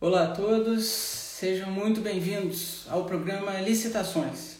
Olá 0.00 0.26
a 0.26 0.28
todos, 0.28 0.84
sejam 0.84 1.72
muito 1.72 2.00
bem-vindos 2.00 2.86
ao 2.88 3.04
programa 3.04 3.60
Licitações. 3.60 4.58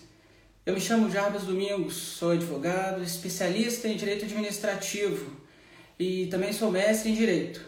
Eu 0.66 0.74
me 0.74 0.80
chamo 0.80 1.08
Jarbas 1.08 1.44
Domingos, 1.44 1.94
sou 1.94 2.32
advogado, 2.32 3.04
especialista 3.04 3.86
em 3.86 3.96
direito 3.96 4.24
administrativo 4.24 5.30
e 5.96 6.26
também 6.26 6.52
sou 6.52 6.72
mestre 6.72 7.12
em 7.12 7.14
direito. 7.14 7.64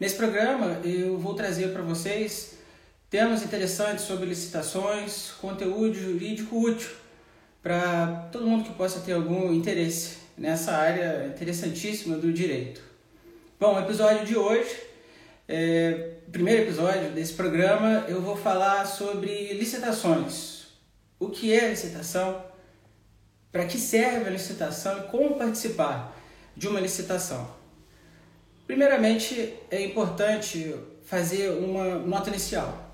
Nesse 0.00 0.16
programa 0.16 0.80
eu 0.82 1.16
vou 1.16 1.34
trazer 1.34 1.68
para 1.68 1.82
vocês 1.82 2.56
temas 3.08 3.44
interessantes 3.44 4.04
sobre 4.04 4.26
licitações, 4.26 5.30
conteúdo 5.40 5.94
jurídico 5.94 6.60
útil 6.60 6.90
para 7.62 8.28
todo 8.32 8.48
mundo 8.48 8.64
que 8.64 8.74
possa 8.74 8.98
ter 8.98 9.12
algum 9.12 9.54
interesse 9.54 10.16
nessa 10.36 10.72
área 10.72 11.28
interessantíssima 11.28 12.16
do 12.16 12.32
direito. 12.32 12.80
Bom, 13.60 13.76
o 13.76 13.78
episódio 13.78 14.26
de 14.26 14.36
hoje 14.36 14.95
é, 15.48 16.14
primeiro 16.32 16.62
episódio 16.62 17.12
desse 17.12 17.32
programa, 17.34 18.04
eu 18.08 18.20
vou 18.20 18.36
falar 18.36 18.84
sobre 18.84 19.52
licitações. 19.54 20.66
O 21.18 21.28
que 21.28 21.52
é 21.52 21.68
licitação? 21.68 22.44
Para 23.52 23.64
que 23.64 23.78
serve 23.78 24.26
a 24.26 24.30
licitação 24.30 24.98
e 24.98 25.02
como 25.04 25.36
participar 25.36 26.16
de 26.56 26.66
uma 26.66 26.80
licitação? 26.80 27.48
Primeiramente, 28.66 29.54
é 29.70 29.80
importante 29.84 30.74
fazer 31.04 31.50
uma 31.50 32.00
nota 32.00 32.28
inicial. 32.28 32.90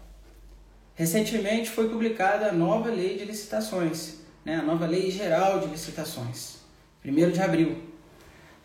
Recentemente 0.95 1.71
foi 1.71 1.88
publicada 1.88 2.51
a 2.51 2.52
nova 2.52 2.91
lei 2.91 3.16
de 3.16 3.24
licitações, 3.24 4.16
né? 4.45 4.57
a 4.57 4.62
nova 4.62 4.87
lei 4.87 5.10
geral 5.10 5.59
de 5.59 5.69
licitações, 5.69 6.59
1 7.02 7.30
de 7.30 7.41
abril, 7.41 7.82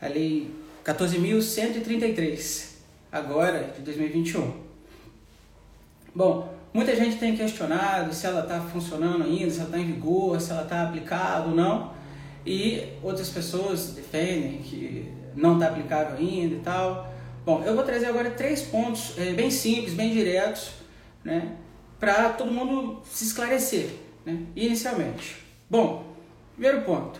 a 0.02 0.08
lei 0.08 0.54
14.133 0.84 2.77
agora 3.12 3.72
de 3.76 3.82
2021. 3.82 4.54
Bom, 6.14 6.54
muita 6.74 6.96
gente 6.96 7.18
tem 7.18 7.36
questionado 7.36 8.14
se 8.14 8.26
ela 8.26 8.42
está 8.42 8.60
funcionando 8.62 9.24
ainda, 9.24 9.50
se 9.50 9.60
ela 9.60 9.68
está 9.68 9.80
em 9.80 9.86
vigor, 9.86 10.40
se 10.42 10.52
ela 10.52 10.64
está 10.64 10.84
aplicada 10.84 11.48
ou 11.48 11.56
não, 11.56 11.94
e 12.46 12.94
outras 13.04 13.30
pessoas 13.30 13.92
defendem 13.92 14.60
que 14.60 15.12
não 15.36 15.54
está 15.54 15.68
aplicável 15.68 16.18
ainda 16.18 16.56
e 16.56 16.60
tal. 16.60 17.14
Bom, 17.46 17.64
eu 17.64 17.76
vou 17.76 17.84
trazer 17.84 18.08
agora 18.08 18.32
três 18.32 18.62
pontos 18.64 19.14
é, 19.18 19.32
bem 19.32 19.50
simples, 19.50 19.94
bem 19.94 20.12
diretos, 20.12 20.72
né, 21.24 21.56
para 22.00 22.30
todo 22.30 22.52
mundo 22.52 23.02
se 23.06 23.24
esclarecer, 23.24 23.90
né, 24.26 24.40
inicialmente. 24.56 25.38
Bom, 25.70 26.14
primeiro 26.54 26.82
ponto, 26.82 27.20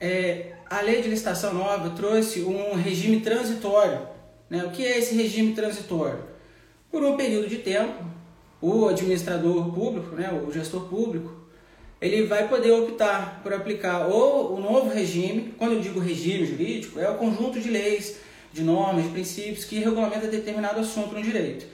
é, 0.00 0.52
a 0.68 0.80
lei 0.80 1.02
de 1.02 1.08
licitação 1.08 1.54
nova 1.54 1.90
trouxe 1.90 2.42
um 2.42 2.74
regime 2.74 3.20
transitório 3.20 4.13
né? 4.48 4.64
O 4.64 4.70
que 4.70 4.84
é 4.84 4.98
esse 4.98 5.14
regime 5.14 5.54
transitório? 5.54 6.20
Por 6.90 7.02
um 7.02 7.16
período 7.16 7.48
de 7.48 7.58
tempo, 7.58 8.04
o 8.60 8.88
administrador 8.88 9.72
público, 9.72 10.14
né, 10.16 10.30
o 10.32 10.50
gestor 10.52 10.88
público, 10.88 11.32
ele 12.00 12.26
vai 12.26 12.48
poder 12.48 12.72
optar 12.72 13.40
por 13.42 13.52
aplicar 13.52 14.06
ou 14.06 14.54
o 14.54 14.60
novo 14.60 14.88
regime, 14.88 15.54
quando 15.58 15.72
eu 15.72 15.80
digo 15.80 16.00
regime 16.00 16.46
jurídico, 16.46 17.00
é 17.00 17.08
o 17.10 17.16
conjunto 17.16 17.60
de 17.60 17.70
leis, 17.70 18.16
de 18.52 18.62
normas, 18.62 19.04
de 19.04 19.10
princípios 19.10 19.64
que 19.64 19.78
regulamenta 19.80 20.28
determinado 20.28 20.80
assunto 20.80 21.14
no 21.14 21.22
direito. 21.22 21.66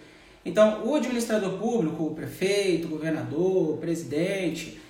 Então, 0.44 0.84
o 0.86 0.94
administrador 0.94 1.58
público, 1.58 2.04
o 2.04 2.14
prefeito, 2.14 2.86
o 2.86 2.90
governador, 2.90 3.74
o 3.74 3.76
presidente, 3.76 4.80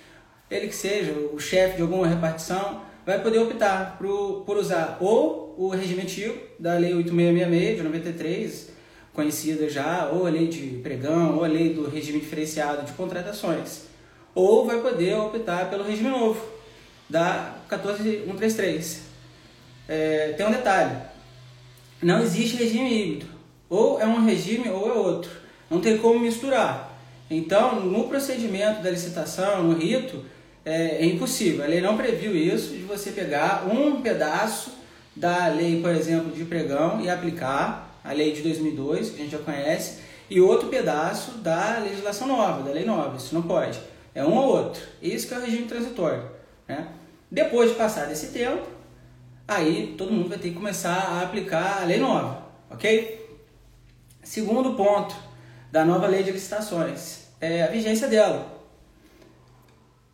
ele 0.49 0.67
que 0.67 0.75
seja 0.75 1.11
o 1.11 1.39
chefe 1.39 1.75
de 1.75 1.81
alguma 1.81 2.07
repartição, 2.07 2.81
vai 3.05 3.21
poder 3.21 3.39
optar 3.39 3.97
por, 3.97 4.43
por 4.45 4.57
usar 4.57 4.97
ou 4.99 5.55
o 5.57 5.69
regime 5.69 6.01
antigo 6.03 6.37
da 6.59 6.73
Lei 6.77 6.93
8666 6.93 7.77
de 7.77 7.83
93, 7.83 8.69
conhecida 9.13 9.69
já, 9.69 10.09
ou 10.09 10.25
a 10.25 10.29
Lei 10.29 10.47
de 10.47 10.79
Pregão, 10.81 11.37
ou 11.37 11.43
a 11.43 11.47
Lei 11.47 11.73
do 11.73 11.89
Regime 11.89 12.19
Diferenciado 12.19 12.85
de 12.85 12.93
Contratações, 12.93 13.83
ou 14.33 14.65
vai 14.65 14.79
poder 14.81 15.15
optar 15.15 15.69
pelo 15.69 15.83
regime 15.83 16.09
novo 16.09 16.41
da 17.09 17.55
14133. 17.67 19.01
É, 19.87 20.33
tem 20.37 20.45
um 20.45 20.51
detalhe: 20.51 20.95
não 22.01 22.21
existe 22.21 22.55
regime 22.55 22.93
híbrido, 22.93 23.25
ou 23.69 23.99
é 23.99 24.05
um 24.05 24.23
regime 24.23 24.69
ou 24.69 24.89
é 24.89 24.93
outro, 24.93 25.31
não 25.69 25.81
tem 25.81 25.97
como 25.97 26.19
misturar. 26.19 26.89
Então, 27.29 27.79
no 27.79 28.09
procedimento 28.09 28.81
da 28.81 28.89
licitação, 28.89 29.63
no 29.63 29.73
rito, 29.73 30.25
é, 30.63 31.03
é, 31.03 31.05
impossível. 31.05 31.63
A 31.63 31.67
lei 31.67 31.81
não 31.81 31.97
previu 31.97 32.35
isso 32.35 32.69
de 32.69 32.83
você 32.83 33.11
pegar 33.11 33.67
um 33.67 34.01
pedaço 34.01 34.71
da 35.15 35.47
lei, 35.47 35.81
por 35.81 35.91
exemplo, 35.91 36.31
de 36.31 36.45
pregão 36.45 37.01
e 37.01 37.09
aplicar 37.09 37.99
a 38.03 38.13
lei 38.13 38.31
de 38.31 38.41
2002, 38.41 39.09
que 39.09 39.15
a 39.15 39.23
gente 39.23 39.31
já 39.31 39.39
conhece, 39.39 39.99
e 40.29 40.39
outro 40.39 40.69
pedaço 40.69 41.39
da 41.39 41.79
legislação 41.79 42.27
nova, 42.27 42.63
da 42.63 42.71
lei 42.71 42.85
nova. 42.85 43.17
Isso 43.17 43.33
não 43.35 43.41
pode. 43.41 43.79
É 44.13 44.23
um 44.23 44.35
ou 44.35 44.47
outro. 44.47 44.81
Isso 45.01 45.27
que 45.27 45.33
é 45.33 45.37
o 45.37 45.41
regime 45.41 45.67
transitório. 45.67 46.23
Né? 46.67 46.87
Depois 47.29 47.69
de 47.69 47.75
passar 47.75 48.07
desse 48.07 48.27
tempo, 48.27 48.67
aí 49.47 49.95
todo 49.97 50.11
mundo 50.11 50.29
vai 50.29 50.37
ter 50.37 50.49
que 50.49 50.55
começar 50.55 50.93
a 50.93 51.21
aplicar 51.23 51.81
a 51.81 51.85
lei 51.85 51.99
nova, 51.99 52.45
ok? 52.69 53.21
Segundo 54.23 54.73
ponto 54.73 55.15
da 55.71 55.83
nova 55.83 56.07
lei 56.07 56.23
de 56.23 56.31
licitações 56.31 57.27
é 57.39 57.63
a 57.63 57.67
vigência 57.67 58.07
dela. 58.07 58.60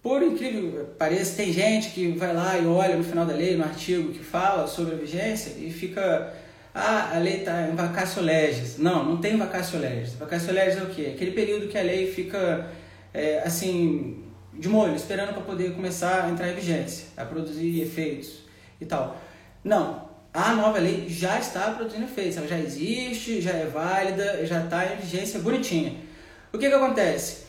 Por 0.07 0.23
incrível 0.23 0.71
que 0.71 0.91
pareça, 0.97 1.35
tem 1.35 1.51
gente 1.51 1.89
que 1.89 2.07
vai 2.13 2.33
lá 2.33 2.57
e 2.57 2.65
olha 2.65 2.95
no 2.95 3.03
final 3.03 3.25
da 3.25 3.33
lei, 3.33 3.57
no 3.57 3.65
artigo 3.65 4.13
que 4.13 4.23
fala 4.23 4.65
sobre 4.65 4.95
a 4.95 4.97
vigência 4.97 5.51
e 5.57 5.69
fica. 5.69 6.33
Ah, 6.73 7.13
a 7.13 7.19
lei 7.19 7.39
está 7.39 7.67
em 7.67 7.75
vacatio 7.75 8.21
legis. 8.21 8.77
Não, 8.77 9.03
não 9.03 9.17
tem 9.17 9.35
vacatio 9.35 9.77
legis. 9.77 10.13
Vacatio 10.13 10.53
legis 10.53 10.77
é 10.77 10.83
o 10.83 10.85
quê? 10.85 11.11
Aquele 11.13 11.31
período 11.31 11.67
que 11.67 11.77
a 11.77 11.81
lei 11.81 12.09
fica, 12.09 12.69
é, 13.13 13.39
assim, 13.39 14.23
de 14.53 14.69
molho, 14.69 14.95
esperando 14.95 15.33
para 15.33 15.43
poder 15.43 15.73
começar 15.73 16.23
a 16.23 16.29
entrar 16.29 16.47
em 16.51 16.55
vigência, 16.55 17.07
a 17.17 17.25
produzir 17.25 17.81
efeitos 17.81 18.45
e 18.79 18.85
tal. 18.85 19.19
Não, 19.61 20.07
a 20.33 20.53
nova 20.53 20.79
lei 20.79 21.09
já 21.09 21.37
está 21.37 21.71
produzindo 21.71 22.05
efeitos, 22.05 22.37
ela 22.37 22.47
já 22.47 22.57
existe, 22.57 23.41
já 23.41 23.51
é 23.51 23.65
válida, 23.65 24.45
já 24.45 24.63
está 24.63 24.85
em 24.85 24.95
vigência 24.99 25.41
bonitinha. 25.41 25.97
O 26.53 26.57
que 26.57 26.69
que 26.69 26.73
acontece? 26.73 27.46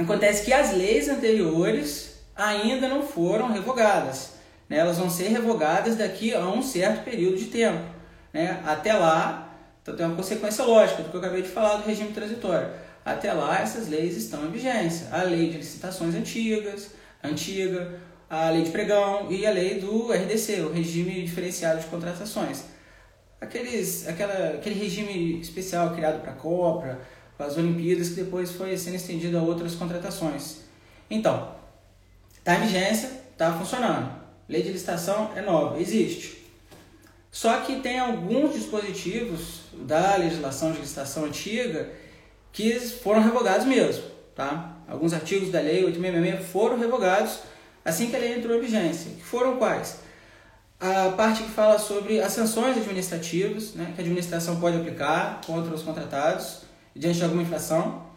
Acontece 0.00 0.44
que 0.44 0.52
as 0.52 0.72
leis 0.72 1.08
anteriores 1.08 2.22
ainda 2.34 2.88
não 2.88 3.02
foram 3.02 3.52
revogadas. 3.52 4.32
Né? 4.68 4.78
Elas 4.78 4.98
vão 4.98 5.10
ser 5.10 5.28
revogadas 5.28 5.96
daqui 5.96 6.34
a 6.34 6.40
um 6.48 6.62
certo 6.62 7.04
período 7.04 7.36
de 7.36 7.46
tempo. 7.46 7.84
Né? 8.32 8.62
Até 8.64 8.94
lá, 8.94 9.54
então 9.82 9.94
tem 9.94 10.06
uma 10.06 10.16
consequência 10.16 10.64
lógica 10.64 11.02
do 11.02 11.10
que 11.10 11.16
eu 11.16 11.20
acabei 11.20 11.42
de 11.42 11.48
falar 11.48 11.76
do 11.76 11.86
regime 11.86 12.12
transitório. 12.12 12.70
Até 13.04 13.32
lá, 13.32 13.60
essas 13.60 13.88
leis 13.88 14.16
estão 14.16 14.46
em 14.46 14.50
vigência. 14.50 15.08
A 15.12 15.22
lei 15.22 15.50
de 15.50 15.58
licitações 15.58 16.14
antigas, 16.14 16.92
antiga, 17.22 18.00
a 18.28 18.48
lei 18.50 18.62
de 18.62 18.70
pregão 18.70 19.30
e 19.30 19.46
a 19.46 19.50
lei 19.50 19.80
do 19.80 20.12
RDC, 20.12 20.60
o 20.60 20.72
regime 20.72 21.22
diferenciado 21.24 21.80
de 21.80 21.86
contratações. 21.86 22.64
Aqueles, 23.38 24.06
aquela, 24.08 24.54
aquele 24.54 24.78
regime 24.78 25.40
especial 25.40 25.94
criado 25.94 26.20
para 26.20 26.32
a 26.32 26.34
COPRA, 26.34 27.00
as 27.46 27.56
Olimpíadas, 27.56 28.10
que 28.10 28.16
depois 28.16 28.50
foi 28.52 28.76
sendo 28.76 28.96
estendido 28.96 29.38
a 29.38 29.42
outras 29.42 29.74
contratações. 29.74 30.58
Então, 31.10 31.54
está 32.38 32.56
em 32.56 32.66
vigência, 32.66 33.10
está 33.32 33.52
funcionando. 33.52 34.10
Lei 34.48 34.62
de 34.62 34.72
licitação 34.72 35.30
é 35.36 35.40
nova, 35.40 35.80
existe. 35.80 36.40
Só 37.30 37.60
que 37.60 37.80
tem 37.80 37.98
alguns 37.98 38.54
dispositivos 38.54 39.60
da 39.72 40.16
legislação 40.16 40.72
de 40.72 40.80
licitação 40.80 41.24
antiga 41.24 41.90
que 42.52 42.78
foram 42.80 43.22
revogados 43.22 43.66
mesmo. 43.66 44.02
Tá? 44.34 44.76
Alguns 44.88 45.12
artigos 45.12 45.50
da 45.50 45.60
Lei 45.60 45.84
866 45.84 46.50
foram 46.50 46.78
revogados 46.78 47.40
assim 47.84 48.10
que 48.10 48.16
a 48.16 48.18
lei 48.18 48.36
entrou 48.36 48.56
em 48.56 48.60
vigência. 48.60 49.12
Que 49.12 49.22
foram 49.22 49.56
quais? 49.56 50.00
A 50.80 51.10
parte 51.10 51.42
que 51.42 51.50
fala 51.50 51.78
sobre 51.78 52.20
as 52.20 52.32
sanções 52.32 52.76
administrativas 52.76 53.74
né, 53.74 53.92
que 53.94 54.00
a 54.00 54.04
administração 54.04 54.58
pode 54.58 54.76
aplicar 54.78 55.40
contra 55.46 55.74
os 55.74 55.82
contratados 55.82 56.62
diante 56.94 57.18
de 57.18 57.24
alguma 57.24 57.42
infração, 57.42 58.10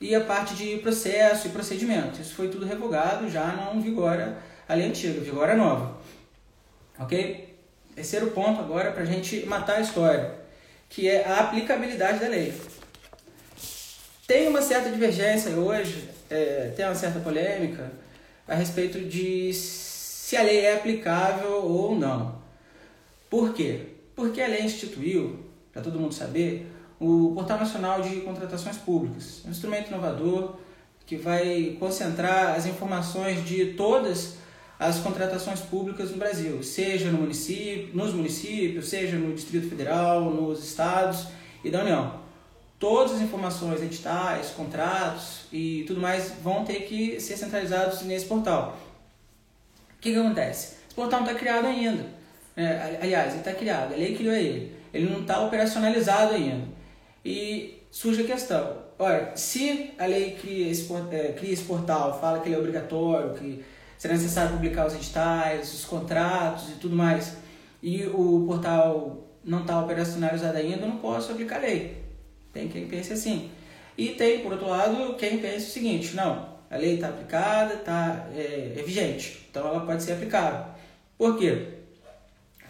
e 0.00 0.14
a 0.14 0.20
parte 0.20 0.54
de 0.54 0.78
processo 0.78 1.46
e 1.46 1.50
procedimento. 1.50 2.20
Isso 2.20 2.34
foi 2.34 2.48
tudo 2.48 2.66
revogado, 2.66 3.30
já 3.30 3.46
não 3.52 3.80
vigora 3.80 4.38
a 4.68 4.74
lei 4.74 4.88
antiga, 4.88 5.20
vigora 5.20 5.52
a 5.52 5.56
nova. 5.56 5.96
Ok? 6.98 7.56
Terceiro 7.94 8.32
ponto 8.32 8.60
agora 8.60 8.90
para 8.90 9.02
a 9.02 9.06
gente 9.06 9.46
matar 9.46 9.76
a 9.76 9.80
história, 9.80 10.34
que 10.88 11.08
é 11.08 11.26
a 11.26 11.40
aplicabilidade 11.40 12.18
da 12.18 12.28
lei. 12.28 12.52
Tem 14.26 14.48
uma 14.48 14.62
certa 14.62 14.90
divergência 14.90 15.52
hoje, 15.52 16.08
é, 16.30 16.72
tem 16.74 16.84
uma 16.84 16.94
certa 16.94 17.20
polêmica 17.20 17.92
a 18.48 18.54
respeito 18.54 18.98
de 19.00 19.52
se 19.52 20.36
a 20.36 20.42
lei 20.42 20.60
é 20.60 20.74
aplicável 20.74 21.64
ou 21.64 21.94
não. 21.94 22.40
Por 23.28 23.52
quê? 23.52 23.88
Porque 24.16 24.40
a 24.40 24.48
lei 24.48 24.62
instituiu, 24.62 25.44
para 25.72 25.82
todo 25.82 25.98
mundo 25.98 26.14
saber, 26.14 26.71
o 27.02 27.32
Portal 27.34 27.58
Nacional 27.58 28.00
de 28.00 28.20
Contratações 28.20 28.76
Públicas, 28.76 29.42
um 29.44 29.50
instrumento 29.50 29.88
inovador 29.88 30.54
que 31.04 31.16
vai 31.16 31.76
concentrar 31.80 32.54
as 32.54 32.64
informações 32.64 33.44
de 33.44 33.74
todas 33.74 34.36
as 34.78 35.00
contratações 35.00 35.58
públicas 35.60 36.12
no 36.12 36.16
Brasil, 36.16 36.62
seja 36.62 37.10
no 37.10 37.18
município, 37.18 37.90
nos 37.92 38.14
municípios, 38.14 38.88
seja 38.88 39.16
no 39.16 39.34
Distrito 39.34 39.68
Federal, 39.68 40.30
nos 40.30 40.64
estados 40.64 41.26
e 41.64 41.70
da 41.70 41.80
União. 41.80 42.22
todas 42.78 43.12
as 43.12 43.20
informações, 43.20 43.82
editais, 43.82 44.50
contratos 44.50 45.42
e 45.52 45.84
tudo 45.86 46.00
mais 46.00 46.32
vão 46.42 46.64
ter 46.64 46.80
que 46.82 47.20
ser 47.20 47.36
centralizados 47.36 48.02
nesse 48.02 48.26
portal. 48.26 48.76
O 49.96 50.00
que, 50.00 50.12
que 50.12 50.18
acontece? 50.18 50.76
Esse 50.86 50.94
portal 50.94 51.20
não 51.20 51.28
está 51.28 51.38
criado 51.38 51.66
ainda. 51.66 52.06
É, 52.56 52.98
aliás, 53.00 53.30
ele 53.30 53.38
está 53.38 53.54
criado, 53.54 53.92
a 53.92 53.96
lei 53.96 54.16
criou 54.16 54.34
ele. 54.34 54.74
Ele 54.92 55.08
não 55.08 55.20
está 55.22 55.40
operacionalizado 55.40 56.34
ainda. 56.34 56.71
E 57.24 57.82
surge 57.90 58.22
a 58.22 58.26
questão: 58.26 58.78
olha, 58.98 59.36
se 59.36 59.92
a 59.98 60.06
lei 60.06 60.36
cria 60.40 60.70
esse, 60.70 60.92
é, 61.10 61.32
cria 61.32 61.52
esse 61.52 61.64
portal, 61.64 62.18
fala 62.20 62.40
que 62.40 62.48
ele 62.48 62.56
é 62.56 62.58
obrigatório, 62.58 63.34
que 63.34 63.64
será 63.98 64.14
necessário 64.14 64.52
publicar 64.52 64.86
os 64.86 64.94
editais, 64.94 65.72
os 65.72 65.84
contratos 65.84 66.70
e 66.70 66.72
tudo 66.72 66.96
mais, 66.96 67.36
e 67.82 68.04
o 68.06 68.44
portal 68.46 69.28
não 69.44 69.62
está 69.62 69.80
operacionalizado 69.80 70.56
ainda, 70.56 70.82
eu 70.82 70.88
não 70.88 70.98
posso 70.98 71.32
aplicar 71.32 71.56
a 71.56 71.60
lei. 71.60 72.02
Tem 72.52 72.68
quem 72.68 72.86
pense 72.86 73.12
assim. 73.12 73.50
E 73.96 74.10
tem, 74.10 74.40
por 74.40 74.52
outro 74.52 74.68
lado, 74.68 75.14
quem 75.14 75.38
pense 75.38 75.66
o 75.66 75.70
seguinte: 75.70 76.14
não, 76.14 76.48
a 76.70 76.76
lei 76.76 76.94
está 76.94 77.08
aplicada, 77.08 77.76
tá, 77.76 78.28
é, 78.34 78.74
é, 78.76 78.82
vigente, 78.82 79.46
então 79.50 79.66
ela 79.66 79.84
pode 79.84 80.02
ser 80.02 80.12
aplicável. 80.12 80.64
Por 81.18 81.38
quê? 81.38 81.68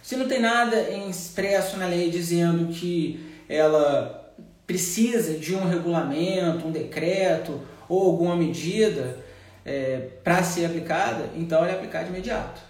Se 0.03 0.17
não 0.17 0.27
tem 0.27 0.41
nada 0.41 0.81
expresso 1.09 1.77
na 1.77 1.87
lei 1.87 2.11
dizendo 2.11 2.73
que 2.73 3.45
ela 3.49 4.22
precisa 4.67 5.35
de 5.35 5.55
um 5.55 5.69
regulamento, 5.69 6.67
um 6.67 6.73
decreto 6.73 7.61
ou 7.89 8.07
alguma 8.07 8.37
medida 8.37 9.19
é, 9.65 10.09
para 10.23 10.43
ser 10.43 10.67
aplicada, 10.67 11.31
então 11.37 11.59
ela 11.59 11.71
é 11.71 11.75
aplicada 11.75 12.05
de 12.05 12.11
imediato. 12.11 12.61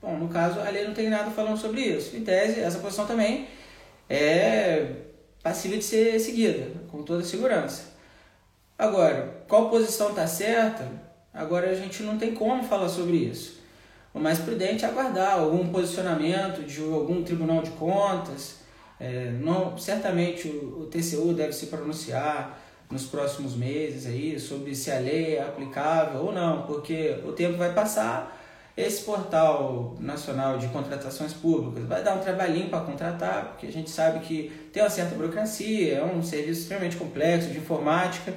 Bom, 0.00 0.16
no 0.16 0.28
caso, 0.28 0.60
a 0.60 0.68
lei 0.68 0.84
não 0.86 0.94
tem 0.94 1.08
nada 1.08 1.30
falando 1.30 1.56
sobre 1.56 1.80
isso. 1.80 2.16
Em 2.16 2.22
tese, 2.22 2.60
essa 2.60 2.78
posição 2.78 3.06
também 3.06 3.48
é 4.08 4.86
passível 5.42 5.78
de 5.78 5.84
ser 5.84 6.18
seguida, 6.20 6.72
com 6.90 7.02
toda 7.02 7.24
segurança. 7.24 7.94
Agora, 8.78 9.44
qual 9.48 9.70
posição 9.70 10.10
está 10.10 10.26
certa? 10.26 10.86
Agora 11.32 11.70
a 11.70 11.74
gente 11.74 12.02
não 12.02 12.18
tem 12.18 12.34
como 12.34 12.64
falar 12.64 12.88
sobre 12.88 13.16
isso. 13.16 13.60
O 14.12 14.20
mais 14.20 14.38
prudente 14.38 14.84
é 14.84 14.88
aguardar 14.88 15.38
algum 15.38 15.68
posicionamento 15.68 16.62
de 16.64 16.80
algum 16.80 17.22
tribunal 17.22 17.62
de 17.62 17.70
contas. 17.70 18.63
É, 19.00 19.30
não, 19.30 19.76
certamente 19.76 20.48
o, 20.48 20.82
o 20.82 20.86
TCU 20.86 21.32
deve 21.32 21.52
se 21.52 21.66
pronunciar 21.66 22.60
nos 22.90 23.06
próximos 23.06 23.54
meses 23.54 24.06
aí 24.06 24.38
sobre 24.38 24.74
se 24.74 24.90
a 24.90 24.98
lei 24.98 25.36
é 25.36 25.42
aplicável 25.42 26.20
ou 26.20 26.32
não, 26.32 26.62
porque 26.62 27.18
o 27.24 27.32
tempo 27.32 27.56
vai 27.56 27.72
passar 27.72 28.40
esse 28.76 29.04
portal 29.04 29.96
nacional 30.00 30.58
de 30.58 30.66
contratações 30.68 31.32
públicas 31.32 31.84
vai 31.84 32.02
dar 32.02 32.16
um 32.16 32.18
trabalhinho 32.18 32.68
para 32.68 32.80
contratar, 32.80 33.50
porque 33.50 33.66
a 33.66 33.72
gente 33.72 33.88
sabe 33.88 34.18
que 34.20 34.50
tem 34.72 34.82
uma 34.82 34.90
certa 34.90 35.14
burocracia, 35.14 35.98
é 35.98 36.04
um 36.04 36.22
serviço 36.22 36.62
extremamente 36.62 36.96
complexo 36.96 37.50
de 37.50 37.58
informática. 37.58 38.34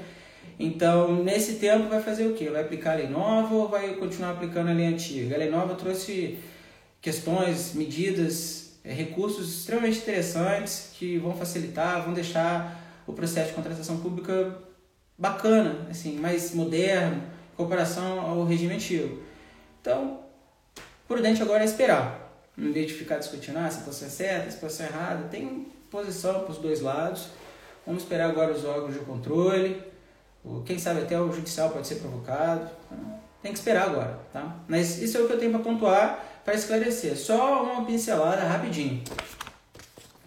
Então, 0.60 1.24
nesse 1.24 1.56
tempo, 1.56 1.90
vai 1.90 2.02
fazer 2.02 2.28
o 2.28 2.34
quê? 2.34 2.50
Vai 2.50 2.62
aplicar 2.62 2.94
a 2.94 2.96
lei 2.96 3.08
nova 3.08 3.54
ou 3.54 3.68
vai 3.68 3.96
continuar 3.96 4.32
aplicando 4.32 4.70
a 4.70 4.74
lei 4.74 4.86
antiga? 4.86 5.36
A 5.36 5.40
lei 5.40 5.50
nova 5.50 5.74
trouxe 5.74 6.38
questões, 7.02 7.74
medidas, 7.74 8.67
recursos 8.94 9.60
extremamente 9.60 10.00
interessantes 10.00 10.92
que 10.94 11.18
vão 11.18 11.36
facilitar, 11.36 12.04
vão 12.04 12.14
deixar 12.14 13.02
o 13.06 13.14
processo 13.14 13.50
de 13.50 13.56
contratação 13.56 13.98
pública 13.98 14.58
bacana, 15.18 15.88
assim, 15.90 16.18
mais 16.18 16.54
moderno, 16.54 17.18
em 17.54 17.56
comparação 17.56 18.20
ao 18.20 18.46
regime 18.46 18.76
antigo. 18.76 19.22
Então, 19.82 20.20
Prudente 21.08 21.42
agora 21.42 21.64
é 21.64 21.66
esperar. 21.66 22.28
Em 22.58 22.72
vez 22.72 22.88
de 22.88 22.94
ficar 22.94 23.18
discutindo 23.18 23.58
ah, 23.58 23.70
se 23.70 23.80
a 23.80 23.84
posição 23.84 24.08
é 24.08 24.12
certa, 24.12 24.52
se 24.52 24.58
a 24.58 24.60
posição 24.60 24.86
é 24.86 24.90
errada, 24.90 25.28
tem 25.30 25.68
posição 25.90 26.42
para 26.42 26.52
os 26.52 26.58
dois 26.58 26.82
lados. 26.82 27.30
Vamos 27.86 28.04
esperar 28.04 28.30
agora 28.30 28.52
os 28.52 28.66
órgãos 28.66 28.94
de 28.94 29.00
controle. 29.00 29.82
Quem 30.66 30.78
sabe 30.78 31.02
até 31.02 31.20
o 31.20 31.32
judicial 31.32 31.70
pode 31.70 31.88
ser 31.88 31.96
provocado. 31.96 32.70
Tem 33.42 33.54
que 33.54 33.60
esperar 33.60 33.90
agora, 33.90 34.20
tá? 34.34 34.58
Mas 34.68 35.02
isso 35.02 35.18
é 35.18 35.22
o 35.22 35.28
que 35.28 35.34
eu 35.34 35.40
tenho 35.40 35.52
para 35.52 35.62
pontuar, 35.62 36.37
para 36.48 36.56
esclarecer. 36.56 37.18
Só 37.18 37.62
uma 37.62 37.84
pincelada 37.84 38.42
rapidinho. 38.42 39.04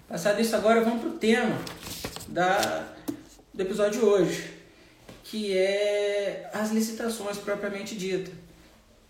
Passado 0.07 0.39
isso 0.39 0.55
agora, 0.55 0.83
vamos 0.83 1.01
para 1.01 1.09
o 1.09 1.15
tema 1.15 1.57
da, 2.29 2.85
do 3.55 3.63
episódio 3.63 4.01
de 4.01 4.05
hoje, 4.05 4.53
que 5.25 5.57
é 5.57 6.51
as 6.53 6.73
licitações 6.73 7.39
propriamente 7.39 7.97
dita. 7.97 8.31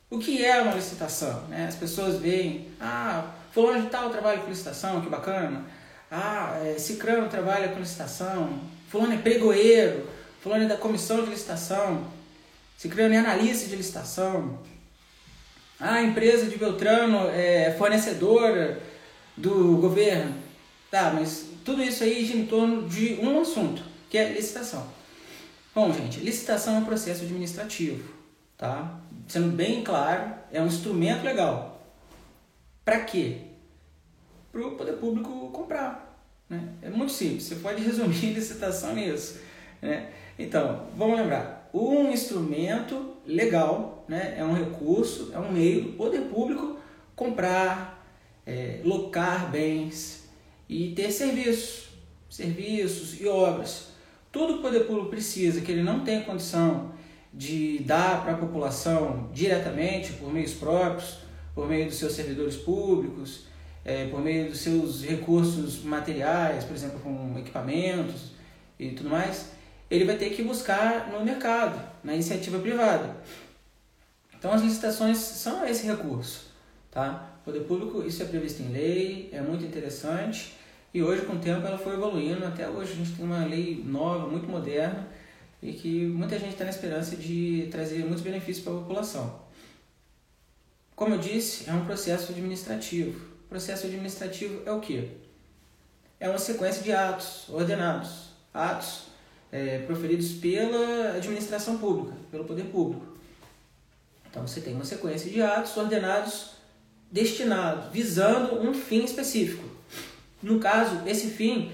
O 0.08 0.20
que 0.20 0.44
é 0.44 0.62
uma 0.62 0.72
licitação? 0.72 1.48
Né? 1.48 1.66
As 1.66 1.74
pessoas 1.74 2.20
veem, 2.20 2.68
ah, 2.80 3.24
fulano 3.50 3.82
de 3.82 3.88
tal 3.88 4.08
trabalha 4.10 4.38
com 4.38 4.48
licitação, 4.48 5.00
que 5.00 5.08
bacana. 5.08 5.64
Ah, 6.08 6.60
é, 6.62 6.76
trabalha 7.28 7.70
com 7.70 7.80
licitação. 7.80 8.60
Fulano 8.88 9.14
é 9.14 9.18
pregoeiro. 9.18 10.08
Fulano 10.40 10.62
é 10.62 10.68
da 10.68 10.76
comissão 10.76 11.24
de 11.24 11.30
licitação. 11.30 12.06
Cicrano 12.78 13.12
é 13.12 13.18
analista 13.18 13.66
de 13.66 13.74
licitação. 13.74 14.60
Ah, 15.80 15.94
a 15.94 16.02
empresa 16.02 16.46
de 16.46 16.58
Beltrano 16.58 17.30
é 17.30 17.74
fornecedora 17.78 18.80
do 19.36 19.78
governo. 19.78 20.34
Tá, 20.90 21.12
mas 21.14 21.46
tudo 21.64 21.82
isso 21.82 22.04
aí 22.04 22.24
gira 22.24 22.38
em 22.38 22.46
torno 22.46 22.88
de 22.88 23.14
um 23.14 23.40
assunto, 23.40 23.82
que 24.08 24.18
é 24.18 24.32
licitação. 24.32 24.86
Bom, 25.74 25.92
gente, 25.92 26.20
licitação 26.20 26.76
é 26.76 26.78
um 26.78 26.84
processo 26.84 27.22
administrativo, 27.22 28.12
tá? 28.58 29.00
sendo 29.30 29.52
bem 29.52 29.82
claro, 29.84 30.34
é 30.50 30.60
um 30.60 30.66
instrumento 30.66 31.22
legal. 31.22 31.80
Para 32.84 33.00
quê? 33.00 33.38
Para 34.50 34.66
o 34.66 34.72
poder 34.72 34.94
público 34.94 35.50
comprar. 35.50 36.20
Né? 36.48 36.60
É 36.82 36.90
muito 36.90 37.12
simples, 37.12 37.44
você 37.44 37.54
pode 37.56 37.82
resumir 37.84 38.32
licitação 38.32 38.94
nisso. 38.94 39.40
Né? 39.80 40.10
Então, 40.36 40.88
vamos 40.96 41.16
lembrar: 41.16 41.59
um 41.72 42.10
instrumento 42.10 43.14
legal 43.26 44.04
né? 44.08 44.34
é 44.36 44.44
um 44.44 44.54
recurso, 44.54 45.30
é 45.32 45.38
um 45.38 45.52
meio 45.52 45.82
do 45.82 45.92
poder 45.92 46.22
público 46.22 46.78
comprar, 47.14 48.04
é, 48.46 48.80
locar 48.84 49.50
bens 49.50 50.28
e 50.68 50.92
ter 50.92 51.10
serviços, 51.10 51.90
serviços 52.28 53.20
e 53.20 53.26
obras. 53.26 53.90
Tudo 54.32 54.54
que 54.54 54.58
o 54.60 54.62
poder 54.62 54.86
público 54.86 55.10
precisa, 55.10 55.60
que 55.60 55.70
ele 55.70 55.82
não 55.82 56.00
tem 56.00 56.22
condição 56.22 56.92
de 57.32 57.80
dar 57.80 58.22
para 58.22 58.32
a 58.32 58.36
população 58.36 59.28
diretamente, 59.32 60.12
por 60.14 60.32
meios 60.32 60.52
próprios, 60.52 61.18
por 61.54 61.68
meio 61.68 61.86
dos 61.86 61.96
seus 61.96 62.12
servidores 62.12 62.56
públicos, 62.56 63.44
é, 63.84 64.06
por 64.06 64.20
meio 64.20 64.48
dos 64.48 64.60
seus 64.60 65.04
recursos 65.04 65.82
materiais, 65.82 66.64
por 66.64 66.74
exemplo, 66.74 67.00
com 67.00 67.38
equipamentos 67.38 68.32
e 68.78 68.90
tudo 68.90 69.10
mais, 69.10 69.52
ele 69.90 70.04
vai 70.04 70.16
ter 70.16 70.30
que 70.30 70.42
buscar 70.42 71.08
no 71.10 71.24
mercado, 71.24 71.80
na 72.04 72.14
iniciativa 72.14 72.58
privada. 72.58 73.16
Então 74.38 74.52
as 74.52 74.62
licitações 74.62 75.18
são 75.18 75.66
esse 75.66 75.86
recurso, 75.86 76.46
tá? 76.90 77.28
O 77.42 77.44
poder 77.44 77.60
público, 77.60 78.02
isso 78.02 78.22
é 78.22 78.26
previsto 78.26 78.62
em 78.62 78.68
lei, 78.68 79.28
é 79.32 79.40
muito 79.40 79.64
interessante 79.64 80.54
e 80.92 81.02
hoje 81.02 81.22
com 81.22 81.34
o 81.34 81.38
tempo 81.38 81.66
ela 81.66 81.78
foi 81.78 81.94
evoluindo, 81.94 82.44
até 82.44 82.68
hoje 82.68 82.92
a 82.92 82.96
gente 82.96 83.12
tem 83.12 83.24
uma 83.24 83.44
lei 83.44 83.82
nova, 83.84 84.26
muito 84.26 84.48
moderna, 84.48 85.06
e 85.62 85.72
que 85.72 86.06
muita 86.06 86.38
gente 86.38 86.52
está 86.52 86.64
na 86.64 86.70
esperança 86.70 87.16
de 87.16 87.68
trazer 87.70 87.98
muitos 88.04 88.22
benefícios 88.22 88.64
para 88.64 88.72
a 88.72 88.78
população. 88.78 89.40
Como 90.96 91.14
eu 91.14 91.18
disse, 91.18 91.68
é 91.68 91.72
um 91.72 91.84
processo 91.84 92.32
administrativo. 92.32 93.20
Processo 93.48 93.86
administrativo 93.86 94.62
é 94.66 94.72
o 94.72 94.80
que? 94.80 95.10
É 96.18 96.28
uma 96.28 96.38
sequência 96.38 96.82
de 96.82 96.92
atos 96.92 97.48
ordenados, 97.48 98.30
atos 98.52 99.09
é, 99.52 99.78
proferidos 99.78 100.32
pela 100.32 101.16
administração 101.16 101.78
pública, 101.78 102.16
pelo 102.30 102.44
poder 102.44 102.64
público. 102.64 103.06
Então 104.30 104.46
você 104.46 104.60
tem 104.60 104.74
uma 104.74 104.84
sequência 104.84 105.30
de 105.30 105.42
atos 105.42 105.76
ordenados 105.76 106.52
destinados, 107.10 107.92
visando 107.92 108.60
um 108.60 108.72
fim 108.72 109.04
específico. 109.04 109.64
No 110.42 110.60
caso, 110.60 111.02
esse 111.06 111.28
fim 111.28 111.72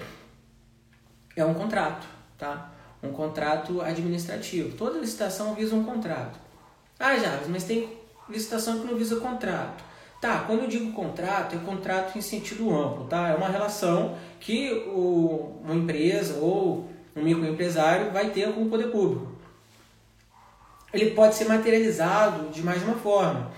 é 1.35 1.45
um 1.45 1.53
contrato, 1.53 2.07
tá? 2.37 2.73
um 3.01 3.11
contrato 3.11 3.81
administrativo. 3.81 4.75
Toda 4.75 4.99
licitação 4.99 5.53
visa 5.53 5.75
um 5.75 5.83
contrato. 5.83 6.39
Ah, 6.99 7.15
já, 7.17 7.39
mas 7.47 7.63
tem 7.63 7.95
licitação 8.29 8.79
que 8.79 8.87
não 8.87 8.97
visa 8.97 9.17
contrato. 9.17 9.85
Tá, 10.19 10.39
quando 10.47 10.61
eu 10.63 10.67
digo 10.67 10.91
contrato, 10.93 11.55
é 11.55 11.59
contrato 11.59 12.17
em 12.17 12.21
sentido 12.21 12.75
amplo, 12.75 13.05
tá? 13.05 13.29
É 13.29 13.35
uma 13.35 13.49
relação 13.49 14.17
que 14.39 14.71
o, 14.87 15.61
uma 15.63 15.75
empresa 15.75 16.39
ou 16.39 16.89
um 17.17 17.23
microempresário 17.23 18.11
vai 18.11 18.29
ter 18.29 18.51
com 18.53 18.63
o 18.63 18.69
poder 18.69 18.91
público. 18.91 19.35
Ele 20.93 21.11
pode 21.11 21.35
ser 21.35 21.45
materializado 21.45 22.49
de 22.49 22.61
mais 22.61 22.81
uma 22.83 22.95
forma. 22.95 23.51